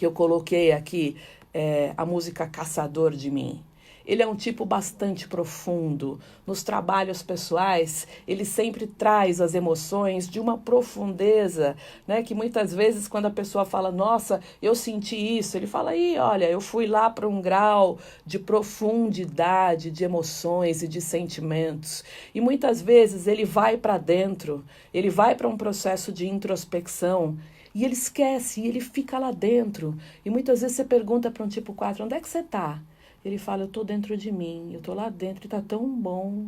eu 0.00 0.12
coloquei 0.12 0.72
aqui 0.72 1.16
é, 1.54 1.92
a 1.96 2.04
música 2.06 2.46
Caçador 2.46 3.12
de 3.12 3.30
Mim? 3.30 3.62
Ele 4.06 4.22
é 4.22 4.26
um 4.26 4.34
tipo 4.34 4.64
bastante 4.64 5.28
profundo. 5.28 6.20
Nos 6.46 6.62
trabalhos 6.62 7.22
pessoais, 7.22 8.06
ele 8.26 8.44
sempre 8.44 8.86
traz 8.86 9.40
as 9.40 9.54
emoções 9.54 10.28
de 10.28 10.40
uma 10.40 10.58
profundeza, 10.58 11.76
né? 12.06 12.22
Que 12.22 12.34
muitas 12.34 12.74
vezes, 12.74 13.06
quando 13.08 13.26
a 13.26 13.30
pessoa 13.30 13.64
fala, 13.64 13.90
nossa, 13.90 14.40
eu 14.60 14.74
senti 14.74 15.16
isso, 15.16 15.56
ele 15.56 15.66
fala, 15.66 15.90
aí, 15.90 16.18
olha, 16.18 16.50
eu 16.50 16.60
fui 16.60 16.86
lá 16.86 17.08
para 17.10 17.28
um 17.28 17.40
grau 17.40 17.98
de 18.26 18.38
profundidade 18.38 19.90
de 19.90 20.04
emoções 20.04 20.82
e 20.82 20.88
de 20.88 21.00
sentimentos. 21.00 22.04
E 22.34 22.40
muitas 22.40 22.82
vezes 22.82 23.26
ele 23.26 23.44
vai 23.44 23.76
para 23.76 23.98
dentro, 23.98 24.64
ele 24.92 25.10
vai 25.10 25.34
para 25.34 25.48
um 25.48 25.56
processo 25.56 26.12
de 26.12 26.28
introspecção. 26.28 27.38
E 27.74 27.84
ele 27.84 27.94
esquece, 27.94 28.60
e 28.60 28.68
ele 28.68 28.80
fica 28.80 29.18
lá 29.18 29.30
dentro. 29.30 29.96
E 30.24 30.28
muitas 30.30 30.60
vezes 30.60 30.76
você 30.76 30.84
pergunta 30.84 31.30
para 31.30 31.42
um 31.42 31.48
tipo 31.48 31.72
4, 31.72 32.04
onde 32.04 32.14
é 32.14 32.20
que 32.20 32.28
você 32.28 32.40
está? 32.40 32.82
Ele 33.24 33.38
fala: 33.38 33.62
Eu 33.62 33.66
estou 33.66 33.84
dentro 33.84 34.16
de 34.16 34.30
mim, 34.32 34.70
eu 34.72 34.78
estou 34.78 34.94
lá 34.94 35.08
dentro 35.08 35.44
e 35.44 35.46
está 35.46 35.60
tão 35.60 35.88
bom, 35.88 36.46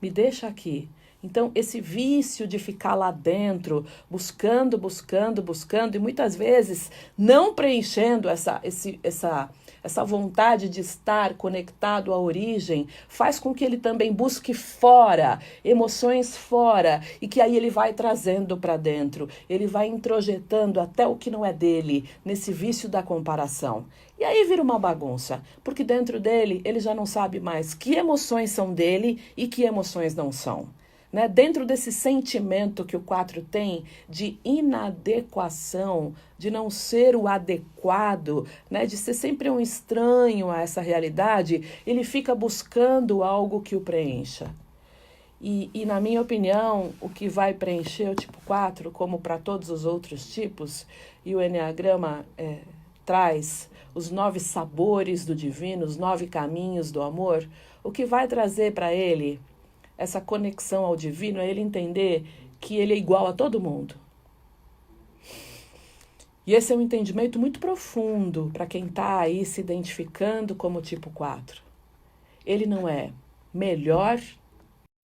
me 0.00 0.10
deixa 0.10 0.46
aqui. 0.46 0.88
Então, 1.24 1.50
esse 1.54 1.80
vício 1.80 2.46
de 2.46 2.58
ficar 2.58 2.94
lá 2.94 3.10
dentro, 3.10 3.86
buscando, 4.10 4.76
buscando, 4.76 5.42
buscando, 5.42 5.94
e 5.94 5.98
muitas 5.98 6.36
vezes 6.36 6.92
não 7.16 7.54
preenchendo 7.54 8.28
essa, 8.28 8.60
esse, 8.62 9.00
essa, 9.02 9.48
essa 9.84 10.02
vontade 10.02 10.68
de 10.68 10.80
estar 10.80 11.34
conectado 11.34 12.12
à 12.14 12.18
origem, 12.18 12.88
faz 13.06 13.38
com 13.38 13.54
que 13.54 13.62
ele 13.62 13.76
também 13.76 14.10
busque 14.10 14.54
fora, 14.54 15.38
emoções 15.62 16.34
fora, 16.34 17.02
e 17.20 17.28
que 17.28 17.38
aí 17.40 17.54
ele 17.54 17.68
vai 17.68 17.92
trazendo 17.92 18.56
para 18.56 18.78
dentro, 18.78 19.28
ele 19.48 19.66
vai 19.66 19.86
introjetando 19.86 20.80
até 20.80 21.06
o 21.06 21.16
que 21.16 21.30
não 21.30 21.44
é 21.44 21.52
dele, 21.52 22.08
nesse 22.24 22.50
vício 22.50 22.88
da 22.88 23.02
comparação. 23.02 23.84
E 24.18 24.24
aí 24.24 24.44
vira 24.44 24.62
uma 24.62 24.78
bagunça, 24.78 25.42
porque 25.62 25.84
dentro 25.84 26.18
dele 26.18 26.62
ele 26.64 26.80
já 26.80 26.94
não 26.94 27.04
sabe 27.04 27.38
mais 27.38 27.74
que 27.74 27.94
emoções 27.94 28.50
são 28.50 28.72
dele 28.72 29.20
e 29.36 29.46
que 29.46 29.64
emoções 29.64 30.14
não 30.14 30.32
são 30.32 30.66
né, 31.14 31.28
dentro 31.28 31.64
desse 31.64 31.92
sentimento 31.92 32.84
que 32.84 32.96
o 32.96 33.00
4 33.00 33.40
tem 33.42 33.84
de 34.08 34.36
inadequação, 34.44 36.12
de 36.36 36.50
não 36.50 36.68
ser 36.68 37.14
o 37.14 37.28
adequado, 37.28 38.48
né, 38.68 38.84
de 38.84 38.96
ser 38.96 39.14
sempre 39.14 39.48
um 39.48 39.60
estranho 39.60 40.50
a 40.50 40.60
essa 40.60 40.80
realidade, 40.80 41.62
ele 41.86 42.02
fica 42.02 42.34
buscando 42.34 43.22
algo 43.22 43.60
que 43.60 43.76
o 43.76 43.80
preencha. 43.80 44.52
E, 45.40 45.70
e 45.72 45.86
na 45.86 46.00
minha 46.00 46.20
opinião, 46.20 46.90
o 47.00 47.08
que 47.08 47.28
vai 47.28 47.54
preencher 47.54 48.10
o 48.10 48.16
tipo 48.16 48.38
4, 48.44 48.90
como 48.90 49.20
para 49.20 49.38
todos 49.38 49.70
os 49.70 49.84
outros 49.84 50.34
tipos, 50.34 50.84
e 51.24 51.32
o 51.32 51.40
Enneagrama 51.40 52.26
é, 52.36 52.58
traz 53.06 53.70
os 53.94 54.10
nove 54.10 54.40
sabores 54.40 55.24
do 55.24 55.32
divino, 55.32 55.86
os 55.86 55.96
nove 55.96 56.26
caminhos 56.26 56.90
do 56.90 57.00
amor, 57.00 57.48
o 57.84 57.92
que 57.92 58.04
vai 58.04 58.26
trazer 58.26 58.72
para 58.72 58.92
ele 58.92 59.38
essa 59.96 60.20
conexão 60.20 60.84
ao 60.84 60.96
divino 60.96 61.38
é 61.38 61.48
ele 61.48 61.60
entender 61.60 62.24
que 62.60 62.76
ele 62.76 62.94
é 62.94 62.96
igual 62.96 63.26
a 63.26 63.32
todo 63.32 63.60
mundo. 63.60 63.94
E 66.46 66.54
esse 66.54 66.72
é 66.72 66.76
um 66.76 66.80
entendimento 66.80 67.38
muito 67.38 67.58
profundo 67.58 68.50
para 68.52 68.66
quem 68.66 68.86
está 68.86 69.20
aí 69.20 69.44
se 69.46 69.60
identificando 69.60 70.54
como 70.54 70.82
tipo 70.82 71.10
4. 71.10 71.62
Ele 72.44 72.66
não 72.66 72.86
é 72.86 73.10
melhor 73.52 74.20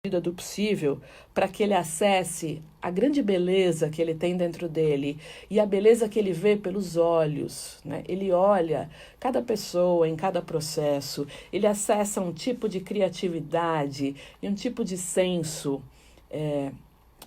medida 0.03 0.20
do 0.20 0.34
possível 0.34 1.00
para 1.31 1.48
que 1.48 1.62
ele 1.62 1.75
acesse 1.75 2.60
a 2.81 2.89
grande 2.89 3.22
beleza 3.22 3.88
que 3.88 4.01
ele 4.01 4.15
tem 4.15 4.36
dentro 4.36 4.67
dele 4.67 5.20
e 5.48 5.60
a 5.60 5.65
beleza 5.67 6.10
que 6.10 6.17
ele 6.17 6.34
vê 6.34 6.58
pelos 6.58 6.98
olhos. 6.98 7.79
Né? 7.86 8.03
Ele 8.08 8.31
olha 8.31 8.89
cada 9.20 9.43
pessoa 9.43 10.10
em 10.10 10.15
cada 10.15 10.41
processo, 10.41 11.27
ele 11.53 11.67
acessa 11.67 12.20
um 12.20 12.34
tipo 12.34 12.67
de 12.67 12.79
criatividade 12.79 14.15
e 14.41 14.50
um 14.50 14.55
tipo 14.55 14.84
de 14.84 14.98
senso. 14.98 15.84
É, 16.31 16.72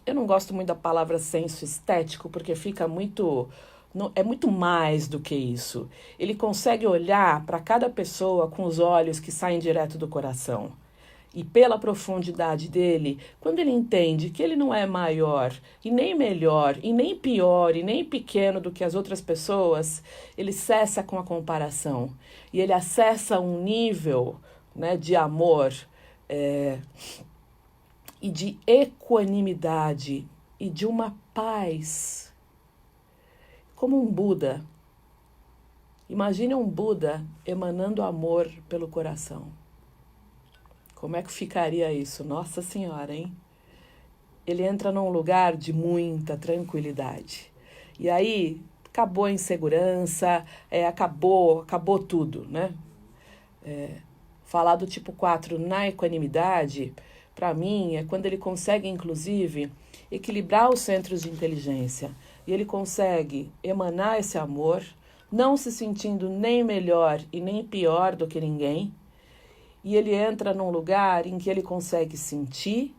eu 0.05 0.13
não 0.13 0.27
gosto 0.27 0.53
muito 0.53 0.67
da 0.67 0.75
palavra 0.75 1.21
senso 1.21 1.65
estético 1.65 2.29
porque 2.29 2.57
fica 2.57 2.89
muito. 2.89 3.49
é 4.17 4.25
muito 4.25 4.51
mais 4.51 5.07
do 5.07 5.21
que 5.21 5.37
isso. 5.37 5.89
Ele 6.19 6.35
consegue 6.35 6.89
olhar 6.89 7.47
para 7.47 7.61
cada 7.61 7.89
pessoa 7.89 8.49
com 8.49 8.65
os 8.65 8.81
olhos 8.81 9.21
que 9.21 9.31
saem 9.31 9.61
direto 9.61 9.97
do 9.97 10.09
coração 10.09 10.73
e 11.35 11.43
pela 11.43 11.77
profundidade 11.77 12.69
dele, 12.69 13.19
quando 13.41 13.59
ele 13.59 13.71
entende 13.71 14.31
que 14.31 14.43
ele 14.43 14.55
não 14.55 14.73
é 14.73 14.87
maior 14.87 15.53
e 15.85 15.91
nem 15.91 16.15
melhor 16.15 16.79
e 16.81 16.93
nem 16.93 17.17
pior 17.17 17.75
e 17.75 17.83
nem 17.83 18.05
pequeno 18.05 18.61
do 18.61 18.71
que 18.71 18.85
as 18.85 18.95
outras 18.95 19.21
pessoas, 19.21 20.03
ele 20.39 20.53
cessa 20.53 21.03
com 21.03 21.19
a 21.19 21.25
comparação 21.25 22.11
e 22.53 22.61
ele 22.61 22.73
acessa 22.73 23.41
um 23.41 23.61
nível 23.63 24.37
né, 24.75 24.97
de 24.97 25.17
amor 25.17 25.75
é, 26.29 26.79
e 28.23 28.31
de 28.31 28.57
equanimidade 28.65 30.27
e 30.59 30.71
de 30.71 30.87
uma 30.87 31.17
paz, 31.35 32.33
como 33.75 34.01
um 34.01 34.07
Buda. 34.07 34.65
Imagine 36.09 36.55
um 36.55 36.65
Buda 36.65 37.25
emanando 37.45 38.03
amor 38.03 38.49
pelo 38.69 38.87
coração. 38.87 39.64
Como 41.05 41.17
é 41.17 41.23
que 41.23 41.31
ficaria 41.31 41.93
isso? 41.93 42.25
Nossa 42.25 42.63
Senhora, 42.63 43.15
hein? 43.15 43.31
Ele 44.47 44.63
entra 44.63 44.91
num 44.91 45.11
lugar 45.11 45.55
de 45.55 45.71
muita 45.71 46.35
tranquilidade. 46.35 47.53
E 48.01 48.09
aí 48.09 48.59
acabou 48.87 49.27
a 49.27 49.31
insegurança, 49.31 50.47
é, 50.71 50.87
acabou, 50.87 51.61
acabou 51.61 51.99
tudo, 51.99 52.47
né? 52.49 52.73
É, 53.63 53.97
falar 54.47 54.77
do 54.77 54.87
tipo 54.87 55.13
4 55.13 55.59
na 55.59 55.87
equanimidade, 55.89 56.95
para 57.35 57.53
mim, 57.53 57.97
é 57.97 58.05
quando 58.05 58.25
ele 58.25 58.39
consegue, 58.39 58.89
inclusive, 58.89 59.71
equilibrar 60.11 60.73
os 60.73 60.81
centros 60.81 61.21
de 61.21 61.29
inteligência. 61.29 62.13
E 62.47 62.53
ele 62.55 62.65
consegue 62.65 63.53
emanar 63.63 64.19
esse 64.19 64.39
amor, 64.39 64.83
não 65.31 65.55
se 65.55 65.71
sentindo 65.71 66.31
nem 66.31 66.65
melhor 66.65 67.21
e 67.31 67.43
nem 67.43 67.63
pior 67.63 68.17
do 68.17 68.27
que 68.27 68.41
ninguém, 68.41 68.91
e 69.85 69.97
ele 69.97 70.15
entra 70.15 70.55
num 70.55 70.71
lugar 70.71 71.27
em 71.27 71.37
que 71.37 71.51
ele 71.51 71.63
consegue 71.63 72.17
sentir, 72.17 72.95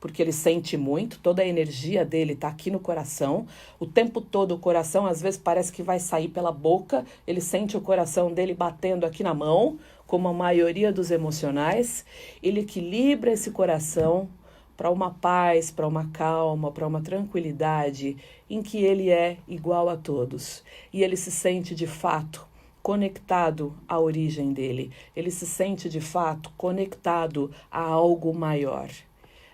porque 0.00 0.20
ele 0.20 0.32
sente 0.32 0.76
muito, 0.76 1.20
toda 1.20 1.42
a 1.42 1.46
energia 1.46 2.04
dele 2.04 2.32
está 2.32 2.48
aqui 2.48 2.72
no 2.72 2.80
coração. 2.80 3.46
O 3.78 3.86
tempo 3.86 4.20
todo 4.20 4.52
o 4.52 4.58
coração 4.58 5.06
às 5.06 5.22
vezes 5.22 5.38
parece 5.38 5.72
que 5.72 5.80
vai 5.80 6.00
sair 6.00 6.26
pela 6.26 6.50
boca, 6.50 7.06
ele 7.24 7.40
sente 7.40 7.76
o 7.76 7.80
coração 7.80 8.32
dele 8.32 8.52
batendo 8.52 9.06
aqui 9.06 9.22
na 9.22 9.32
mão, 9.32 9.78
como 10.04 10.26
a 10.26 10.32
maioria 10.32 10.92
dos 10.92 11.12
emocionais. 11.12 12.04
Ele 12.42 12.62
equilibra 12.62 13.30
esse 13.30 13.52
coração 13.52 14.28
para 14.76 14.90
uma 14.90 15.12
paz, 15.12 15.70
para 15.70 15.86
uma 15.86 16.08
calma, 16.08 16.72
para 16.72 16.86
uma 16.86 17.00
tranquilidade 17.00 18.16
em 18.50 18.60
que 18.60 18.78
ele 18.78 19.08
é 19.08 19.36
igual 19.46 19.88
a 19.88 19.96
todos. 19.96 20.64
E 20.92 21.04
ele 21.04 21.16
se 21.16 21.30
sente 21.30 21.76
de 21.76 21.86
fato 21.86 22.50
conectado 22.82 23.74
à 23.86 23.98
origem 23.98 24.52
dele. 24.52 24.90
Ele 25.14 25.30
se 25.30 25.46
sente 25.46 25.88
de 25.88 26.00
fato 26.00 26.52
conectado 26.56 27.50
a 27.70 27.80
algo 27.80 28.34
maior. 28.34 28.90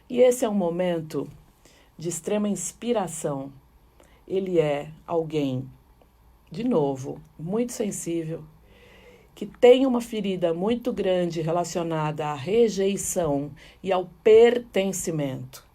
E 0.08 0.20
esse 0.20 0.44
é 0.44 0.48
um 0.48 0.54
momento 0.54 1.28
de 1.98 2.08
extrema 2.08 2.48
inspiração. 2.48 3.52
Ele 4.26 4.58
é 4.58 4.90
alguém, 5.06 5.68
de 6.50 6.64
novo, 6.64 7.20
muito 7.38 7.72
sensível, 7.72 8.42
que 9.34 9.44
tem 9.44 9.86
uma 9.86 10.00
ferida 10.00 10.54
muito 10.54 10.92
grande 10.92 11.42
relacionada 11.42 12.26
à 12.26 12.34
rejeição 12.34 13.50
e 13.82 13.92
ao 13.92 14.06
pertencimento. 14.24 15.67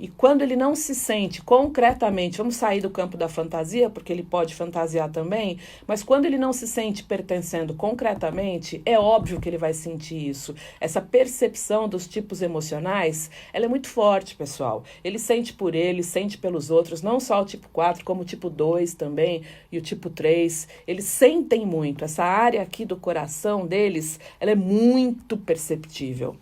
E 0.00 0.08
quando 0.08 0.40
ele 0.40 0.56
não 0.56 0.74
se 0.74 0.94
sente 0.94 1.42
concretamente, 1.42 2.38
vamos 2.38 2.56
sair 2.56 2.80
do 2.80 2.88
campo 2.88 3.18
da 3.18 3.28
fantasia, 3.28 3.90
porque 3.90 4.10
ele 4.10 4.22
pode 4.22 4.54
fantasiar 4.54 5.10
também, 5.10 5.58
mas 5.86 6.02
quando 6.02 6.24
ele 6.24 6.38
não 6.38 6.54
se 6.54 6.66
sente 6.66 7.04
pertencendo 7.04 7.74
concretamente, 7.74 8.80
é 8.86 8.98
óbvio 8.98 9.38
que 9.38 9.46
ele 9.46 9.58
vai 9.58 9.74
sentir 9.74 10.26
isso. 10.26 10.54
Essa 10.80 11.02
percepção 11.02 11.86
dos 11.86 12.08
tipos 12.08 12.40
emocionais, 12.40 13.30
ela 13.52 13.66
é 13.66 13.68
muito 13.68 13.88
forte, 13.88 14.34
pessoal. 14.34 14.84
Ele 15.04 15.18
sente 15.18 15.52
por 15.52 15.74
ele, 15.74 16.02
sente 16.02 16.38
pelos 16.38 16.70
outros, 16.70 17.02
não 17.02 17.20
só 17.20 17.42
o 17.42 17.44
tipo 17.44 17.68
4, 17.68 18.02
como 18.02 18.22
o 18.22 18.24
tipo 18.24 18.48
2 18.48 18.94
também 18.94 19.42
e 19.70 19.76
o 19.76 19.82
tipo 19.82 20.08
3. 20.08 20.66
Eles 20.86 21.04
sentem 21.04 21.66
muito. 21.66 22.06
Essa 22.06 22.24
área 22.24 22.62
aqui 22.62 22.86
do 22.86 22.96
coração 22.96 23.66
deles, 23.66 24.18
ela 24.40 24.52
é 24.52 24.56
muito 24.56 25.36
perceptível. 25.36 26.38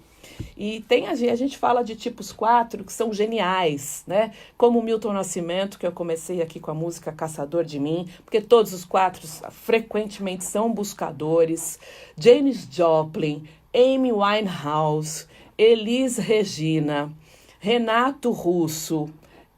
E 0.56 0.80
tem 0.88 1.06
a, 1.06 1.12
a 1.12 1.36
gente 1.36 1.56
fala 1.56 1.82
de 1.82 1.94
tipos 1.94 2.32
quatro 2.32 2.84
que 2.84 2.92
são 2.92 3.12
geniais, 3.12 4.02
né? 4.06 4.32
Como 4.56 4.82
Milton 4.82 5.12
Nascimento, 5.12 5.78
que 5.78 5.86
eu 5.86 5.92
comecei 5.92 6.42
aqui 6.42 6.58
com 6.58 6.70
a 6.70 6.74
música 6.74 7.12
Caçador 7.12 7.64
de 7.64 7.78
Mim, 7.78 8.08
porque 8.24 8.40
todos 8.40 8.72
os 8.72 8.84
quatro 8.84 9.26
frequentemente 9.50 10.44
são 10.44 10.72
buscadores. 10.72 11.78
James 12.16 12.66
Joplin, 12.70 13.44
Amy 13.74 14.12
Winehouse, 14.12 15.26
Elis 15.56 16.16
Regina, 16.16 17.12
Renato 17.60 18.30
Russo, 18.30 19.08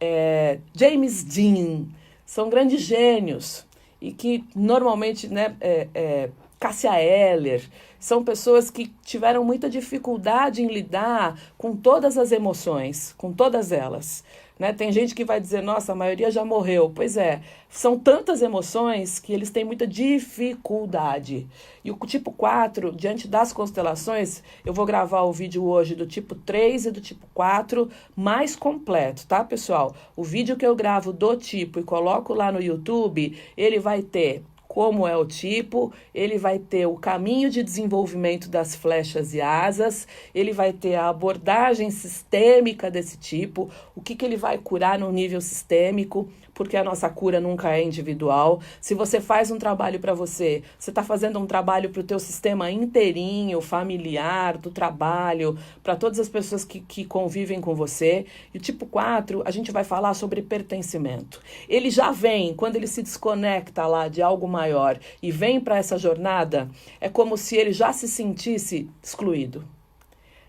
é, 0.01 0.59
James 0.75 1.23
Dean, 1.23 1.85
são 2.25 2.49
grandes 2.49 2.81
gênios 2.83 3.67
e 4.01 4.13
que 4.13 4.45
normalmente, 4.55 5.29
né, 5.29 5.55
é, 5.61 5.89
é, 5.95 6.31
Cássia 6.61 7.03
Eller, 7.03 7.63
são 7.99 8.23
pessoas 8.23 8.71
que 8.71 8.93
tiveram 9.03 9.43
muita 9.43 9.67
dificuldade 9.67 10.63
em 10.63 10.67
lidar 10.67 11.41
com 11.57 11.75
todas 11.75 12.19
as 12.19 12.33
emoções, 12.33 13.15
com 13.17 13.33
todas 13.33 13.73
elas. 13.73 14.23
Né? 14.59 14.71
Tem 14.71 14.93
gente 14.93 15.15
que 15.15 15.25
vai 15.25 15.41
dizer, 15.41 15.63
nossa, 15.63 15.93
a 15.93 15.95
maioria 15.95 16.31
já 16.31 16.45
morreu. 16.45 16.93
Pois 16.95 17.17
é, 17.17 17.41
são 17.67 17.99
tantas 17.99 18.43
emoções 18.43 19.19
que 19.19 19.33
eles 19.33 19.49
têm 19.49 19.65
muita 19.65 19.87
dificuldade. 19.87 21.49
E 21.83 21.91
o 21.91 21.97
tipo 22.05 22.31
4, 22.31 22.93
diante 22.93 23.27
das 23.27 23.55
constelações, 23.55 24.43
eu 24.63 24.75
vou 24.75 24.85
gravar 24.85 25.23
o 25.23 25.33
vídeo 25.33 25.65
hoje 25.65 25.95
do 25.95 26.07
tipo 26.07 26.35
3 26.35 26.85
e 26.85 26.91
do 26.91 27.01
tipo 27.01 27.27
4 27.33 27.89
mais 28.15 28.55
completo, 28.55 29.27
tá, 29.27 29.43
pessoal? 29.43 29.97
O 30.15 30.23
vídeo 30.23 30.59
que 30.59 30.67
eu 30.67 30.77
gravo 30.77 31.11
do 31.11 31.35
tipo 31.37 31.81
e 31.81 31.83
coloco 31.83 32.35
lá 32.35 32.53
no 32.53 32.61
YouTube, 32.61 33.35
ele 33.57 33.79
vai 33.79 34.03
ter 34.03 34.43
como 34.71 35.05
é 35.05 35.17
o 35.17 35.27
tipo, 35.27 35.93
ele 36.15 36.39
vai 36.39 36.57
ter 36.57 36.87
o 36.87 36.95
caminho 36.95 37.51
de 37.51 37.61
desenvolvimento 37.61 38.49
das 38.49 38.73
flechas 38.73 39.35
e 39.35 39.41
asas, 39.41 40.07
ele 40.33 40.53
vai 40.53 40.73
ter 40.73 40.95
a 40.95 41.09
abordagem 41.09 41.91
sistêmica 41.91 42.89
desse 42.89 43.19
tipo, 43.19 43.69
o 43.97 44.01
que, 44.01 44.15
que 44.15 44.25
ele 44.25 44.37
vai 44.37 44.59
curar 44.59 44.97
no 44.97 45.11
nível 45.11 45.41
sistêmico, 45.41 46.29
porque 46.61 46.77
a 46.77 46.85
nossa 46.85 47.09
cura 47.09 47.41
nunca 47.41 47.75
é 47.75 47.83
individual. 47.83 48.61
Se 48.83 48.95
você 48.95 49.19
faz 49.19 49.51
um 49.51 49.57
trabalho 49.57 49.99
para 49.99 50.13
você, 50.13 50.63
você 50.79 50.91
está 50.91 51.03
fazendo 51.03 51.39
um 51.39 51.47
trabalho 51.47 51.89
para 51.89 52.03
o 52.03 52.05
teu 52.05 52.19
sistema 52.19 52.71
inteirinho, 52.71 53.63
familiar, 53.63 54.59
do 54.59 54.71
trabalho, 54.71 55.59
para 55.83 55.97
todas 55.97 56.19
as 56.19 56.29
pessoas 56.29 56.63
que, 56.63 56.81
que 56.81 57.07
convivem 57.07 57.63
com 57.63 57.75
você. 57.75 58.27
E 58.53 58.59
o 58.59 58.61
tipo 58.61 58.85
4, 58.85 59.43
a 59.47 59.51
gente 59.51 59.73
vai 59.73 59.85
falar 59.85 60.13
sobre 60.13 60.43
pertencimento. 60.43 61.41
Ele 61.67 61.89
já 61.89 62.11
vem, 62.11 62.53
quando 62.53 62.77
ele 62.77 62.87
se 62.87 63.03
desconecta 63.03 63.87
lá 63.87 64.07
de 64.07 64.21
algo 64.21 64.47
maior 64.47 64.99
e 65.23 65.33
vem 65.33 65.59
para 65.61 65.79
essa 65.79 65.97
jornada, 65.97 66.69
é 67.01 67.09
como 67.09 67.39
se 67.39 67.57
ele 67.57 67.73
já 67.73 67.91
se 67.91 68.07
sentisse 68.07 68.87
excluído. 69.03 69.65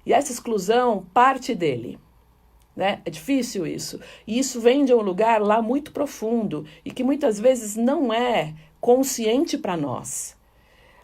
E 0.05 0.11
essa 0.11 0.33
exclusão 0.33 1.05
parte 1.13 1.55
dele. 1.55 1.97
Né? 2.81 2.99
É 3.05 3.11
difícil 3.11 3.67
isso. 3.67 3.99
E 4.25 4.39
isso 4.39 4.59
vem 4.59 4.83
de 4.83 4.91
um 4.91 5.01
lugar 5.01 5.39
lá 5.39 5.61
muito 5.61 5.91
profundo 5.91 6.65
e 6.83 6.89
que 6.89 7.03
muitas 7.03 7.39
vezes 7.39 7.75
não 7.75 8.11
é 8.11 8.55
consciente 8.79 9.55
para 9.55 9.77
nós. 9.77 10.35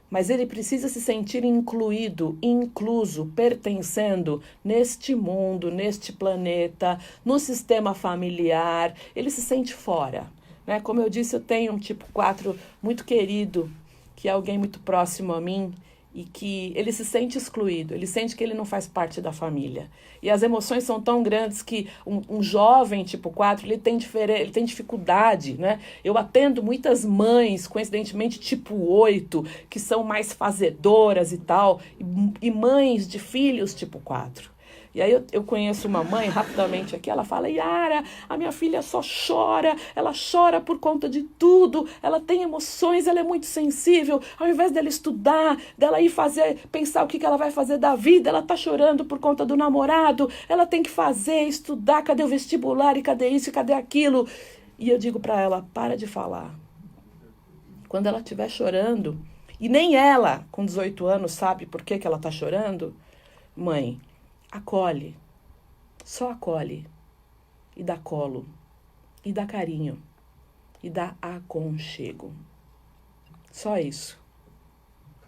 Mas 0.09 0.31
ele 0.31 0.47
precisa 0.47 0.89
se 0.89 0.99
sentir 0.99 1.45
incluído, 1.45 2.35
incluso, 2.41 3.31
pertencendo 3.35 4.41
neste 4.63 5.13
mundo, 5.13 5.69
neste 5.69 6.11
planeta, 6.11 6.97
no 7.23 7.37
sistema 7.37 7.93
familiar. 7.93 8.95
Ele 9.15 9.29
se 9.29 9.43
sente 9.43 9.75
fora. 9.75 10.25
Né? 10.65 10.79
Como 10.79 10.99
eu 10.99 11.11
disse, 11.11 11.35
eu 11.35 11.39
tenho 11.39 11.73
um 11.73 11.77
tipo 11.77 12.05
4 12.11 12.57
muito 12.81 13.05
querido, 13.05 13.69
que 14.15 14.27
é 14.27 14.31
alguém 14.31 14.57
muito 14.57 14.79
próximo 14.79 15.31
a 15.31 15.39
mim, 15.39 15.71
e 16.17 16.23
que 16.23 16.73
ele 16.75 16.91
se 16.91 17.05
sente 17.05 17.37
excluído, 17.37 17.93
ele 17.93 18.07
sente 18.07 18.35
que 18.35 18.43
ele 18.43 18.55
não 18.55 18.65
faz 18.65 18.87
parte 18.87 19.21
da 19.21 19.31
família. 19.31 19.87
E 20.19 20.31
as 20.31 20.41
emoções 20.41 20.83
são 20.83 20.99
tão 20.99 21.21
grandes 21.21 21.61
que 21.61 21.87
um, 22.03 22.21
um 22.27 22.41
jovem 22.41 23.03
tipo 23.03 23.29
4, 23.29 23.67
ele 23.67 23.77
tem, 23.77 23.99
ele 24.39 24.49
tem 24.49 24.65
dificuldade, 24.65 25.53
né? 25.59 25.79
Eu 26.03 26.17
atendo 26.17 26.63
muitas 26.63 27.05
mães, 27.05 27.67
coincidentemente 27.67 28.39
tipo 28.39 28.73
8, 28.73 29.45
que 29.69 29.79
são 29.79 30.03
mais 30.03 30.33
fazedoras 30.33 31.31
e 31.31 31.37
tal, 31.37 31.79
e, 31.99 32.47
e 32.47 32.49
mães 32.49 33.07
de 33.07 33.19
filhos 33.19 33.75
tipo 33.75 33.99
4. 33.99 34.56
E 34.97 35.01
aí 35.03 35.11
eu, 35.11 35.23
eu 35.31 35.43
conheço 35.43 35.87
uma 35.87 36.03
mãe, 36.03 36.27
rapidamente 36.27 36.95
aqui, 36.95 37.07
ela 37.07 37.23
fala, 37.23 37.47
Yara, 37.47 38.03
a 38.27 38.35
minha 38.35 38.51
filha 38.51 38.81
só 38.81 38.99
chora, 38.99 39.75
ela 39.95 40.11
chora 40.11 40.59
por 40.59 40.79
conta 40.79 41.07
de 41.07 41.21
tudo, 41.21 41.87
ela 42.01 42.19
tem 42.19 42.41
emoções, 42.41 43.05
ela 43.05 43.19
é 43.19 43.23
muito 43.23 43.45
sensível. 43.45 44.19
Ao 44.39 44.47
invés 44.47 44.71
dela 44.71 44.87
estudar, 44.89 45.55
dela 45.77 46.01
ir 46.01 46.09
fazer, 46.09 46.67
pensar 46.71 47.03
o 47.03 47.07
que, 47.07 47.19
que 47.19 47.25
ela 47.27 47.37
vai 47.37 47.51
fazer 47.51 47.77
da 47.77 47.95
vida, 47.95 48.31
ela 48.31 48.41
tá 48.41 48.55
chorando 48.55 49.05
por 49.05 49.19
conta 49.19 49.45
do 49.45 49.55
namorado, 49.55 50.31
ela 50.49 50.65
tem 50.65 50.81
que 50.81 50.89
fazer, 50.89 51.43
estudar, 51.43 52.01
cadê 52.01 52.23
o 52.23 52.27
vestibular 52.27 52.97
e 52.97 53.03
cadê 53.03 53.27
isso 53.27 53.49
e 53.49 53.53
cadê 53.53 53.73
aquilo? 53.73 54.27
E 54.79 54.89
eu 54.89 54.97
digo 54.97 55.19
para 55.19 55.39
ela, 55.39 55.63
para 55.75 55.95
de 55.95 56.07
falar. 56.07 56.55
Quando 57.87 58.07
ela 58.07 58.17
estiver 58.17 58.49
chorando, 58.49 59.15
e 59.59 59.69
nem 59.69 59.95
ela, 59.95 60.43
com 60.51 60.65
18 60.65 61.05
anos, 61.05 61.33
sabe 61.33 61.67
por 61.67 61.83
que, 61.83 61.99
que 61.99 62.07
ela 62.07 62.17
tá 62.17 62.31
chorando, 62.31 62.95
mãe, 63.55 64.01
acolhe, 64.57 65.15
só 66.03 66.31
acolhe 66.31 66.85
e 67.75 67.83
dá 67.83 67.97
colo 67.97 68.45
e 69.23 69.31
dá 69.31 69.45
carinho 69.45 70.01
e 70.81 70.89
dá 70.89 71.15
aconchego. 71.21 72.33
Só 73.51 73.77
isso. 73.77 74.19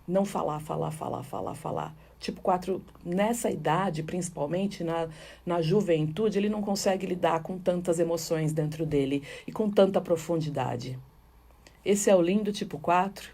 Não 0.07 0.25
falar, 0.25 0.59
falar, 0.59 0.91
falar, 0.91 1.23
falar, 1.23 1.53
falar. 1.53 1.95
Tipo 2.19 2.41
4, 2.41 2.83
nessa 3.05 3.49
idade, 3.49 4.03
principalmente 4.03 4.83
na, 4.83 5.07
na 5.45 5.61
juventude, 5.61 6.37
ele 6.37 6.49
não 6.49 6.61
consegue 6.61 7.05
lidar 7.05 7.41
com 7.43 7.57
tantas 7.57 7.99
emoções 7.99 8.51
dentro 8.51 8.85
dele 8.85 9.23
e 9.45 9.51
com 9.51 9.69
tanta 9.69 10.01
profundidade. 10.01 10.99
Esse 11.85 12.09
é 12.09 12.15
o 12.15 12.21
lindo 12.21 12.51
tipo 12.51 12.79
4, 12.79 13.31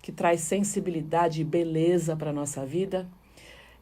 que 0.00 0.12
traz 0.12 0.40
sensibilidade 0.42 1.40
e 1.40 1.44
beleza 1.44 2.14
para 2.14 2.30
a 2.30 2.34
nossa 2.34 2.64
vida 2.66 3.08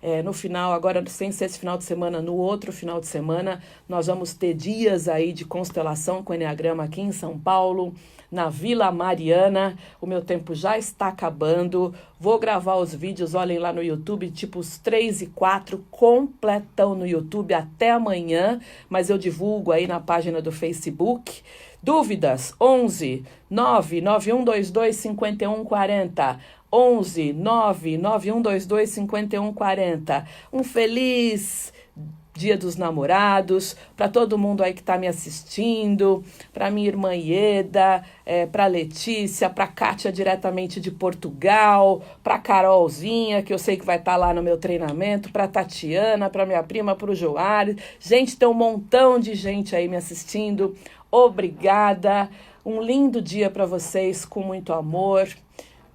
é, 0.02 0.22
no 0.22 0.32
final, 0.32 0.72
agora 0.72 1.04
sem 1.08 1.30
ser 1.30 1.44
esse 1.44 1.58
final 1.58 1.76
de 1.76 1.84
semana, 1.84 2.22
no 2.22 2.34
outro 2.34 2.72
final 2.72 3.00
de 3.00 3.06
semana, 3.06 3.62
nós 3.88 4.06
vamos 4.06 4.32
ter 4.32 4.54
dias 4.54 5.08
aí 5.08 5.32
de 5.32 5.44
constelação 5.44 6.22
com 6.22 6.32
Enneagrama 6.32 6.84
aqui 6.84 7.00
em 7.02 7.12
São 7.12 7.38
Paulo, 7.38 7.94
na 8.30 8.48
Vila 8.48 8.90
Mariana. 8.90 9.76
O 10.00 10.06
meu 10.06 10.22
tempo 10.22 10.54
já 10.54 10.78
está 10.78 11.08
acabando. 11.08 11.94
Vou 12.18 12.38
gravar 12.38 12.76
os 12.76 12.94
vídeos, 12.94 13.34
olhem 13.34 13.58
lá 13.58 13.72
no 13.72 13.82
YouTube, 13.82 14.30
tipo 14.30 14.60
os 14.60 14.78
3 14.78 15.22
e 15.22 15.26
4, 15.26 15.84
completão 15.90 16.94
no 16.94 17.06
YouTube 17.06 17.52
até 17.52 17.90
amanhã, 17.90 18.60
mas 18.88 19.10
eu 19.10 19.18
divulgo 19.18 19.72
aí 19.72 19.86
na 19.86 20.00
página 20.00 20.40
do 20.40 20.52
Facebook. 20.52 21.42
Dúvidas? 21.82 22.54
11 22.60 23.24
99122 23.48 24.96
5140. 24.96 26.38
11 26.72 27.32
99122 27.32 28.90
5140. 28.90 30.26
Um 30.52 30.62
feliz 30.62 31.72
Dia 32.32 32.56
dos 32.56 32.76
Namorados, 32.76 33.76
para 33.94 34.08
todo 34.08 34.38
mundo 34.38 34.62
aí 34.62 34.72
que 34.72 34.80
está 34.80 34.96
me 34.96 35.06
assistindo, 35.06 36.24
para 36.54 36.70
minha 36.70 36.88
irmã 36.88 37.14
Ieda, 37.14 38.02
é, 38.24 38.46
para 38.46 38.66
Letícia, 38.66 39.50
para 39.50 39.66
Kátia 39.66 40.10
diretamente 40.10 40.80
de 40.80 40.90
Portugal, 40.90 42.00
para 42.22 42.38
Carolzinha, 42.38 43.42
que 43.42 43.52
eu 43.52 43.58
sei 43.58 43.76
que 43.76 43.84
vai 43.84 43.98
estar 43.98 44.12
tá 44.12 44.16
lá 44.16 44.32
no 44.32 44.42
meu 44.42 44.56
treinamento, 44.56 45.30
para 45.30 45.48
Tatiana, 45.48 46.30
para 46.30 46.46
minha 46.46 46.62
prima, 46.62 46.94
para 46.94 47.10
o 47.10 47.14
Joares. 47.14 47.76
Gente, 47.98 48.36
tem 48.38 48.48
um 48.48 48.54
montão 48.54 49.18
de 49.18 49.34
gente 49.34 49.76
aí 49.76 49.86
me 49.86 49.96
assistindo. 49.96 50.74
Obrigada. 51.10 52.30
Um 52.64 52.80
lindo 52.80 53.20
dia 53.20 53.50
para 53.50 53.66
vocês, 53.66 54.24
com 54.24 54.40
muito 54.40 54.72
amor 54.72 55.28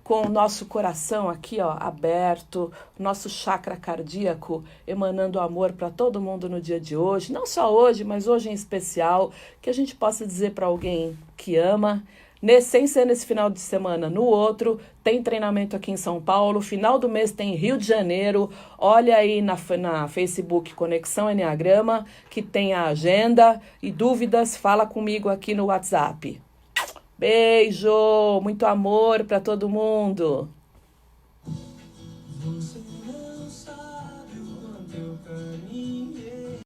com 0.05 0.27
o 0.27 0.29
nosso 0.29 0.67
coração 0.67 1.27
aqui, 1.27 1.59
ó, 1.59 1.75
aberto, 1.79 2.71
nosso 2.97 3.27
chakra 3.27 3.75
cardíaco 3.75 4.63
emanando 4.85 5.39
amor 5.39 5.73
para 5.73 5.89
todo 5.89 6.21
mundo 6.21 6.47
no 6.47 6.61
dia 6.61 6.79
de 6.79 6.95
hoje, 6.95 7.33
não 7.33 7.47
só 7.47 7.73
hoje, 7.73 8.03
mas 8.03 8.27
hoje 8.27 8.47
em 8.47 8.53
especial, 8.53 9.31
que 9.59 9.67
a 9.67 9.73
gente 9.73 9.95
possa 9.95 10.23
dizer 10.23 10.51
para 10.51 10.67
alguém 10.67 11.17
que 11.35 11.57
ama, 11.57 12.03
nesse, 12.39 12.69
sem 12.69 12.85
ser 12.85 13.03
nesse 13.03 13.25
final 13.25 13.49
de 13.49 13.59
semana, 13.59 14.07
no 14.07 14.21
outro, 14.21 14.79
tem 15.03 15.23
treinamento 15.23 15.75
aqui 15.75 15.89
em 15.89 15.97
São 15.97 16.21
Paulo, 16.21 16.61
final 16.61 16.99
do 16.99 17.09
mês 17.09 17.31
tem 17.31 17.55
Rio 17.55 17.75
de 17.75 17.87
Janeiro, 17.87 18.51
olha 18.77 19.15
aí 19.17 19.41
na, 19.41 19.57
na 19.79 20.07
Facebook 20.07 20.75
Conexão 20.75 21.31
Enneagrama, 21.31 22.05
que 22.29 22.43
tem 22.43 22.75
a 22.75 22.83
agenda 22.83 23.59
e 23.81 23.91
dúvidas, 23.91 24.55
fala 24.55 24.85
comigo 24.85 25.29
aqui 25.29 25.55
no 25.55 25.65
WhatsApp. 25.65 26.44
Beijo, 27.17 28.41
muito 28.41 28.65
amor 28.65 29.23
para 29.23 29.39
todo 29.39 29.69
mundo. 29.69 30.49
Você 32.43 32.79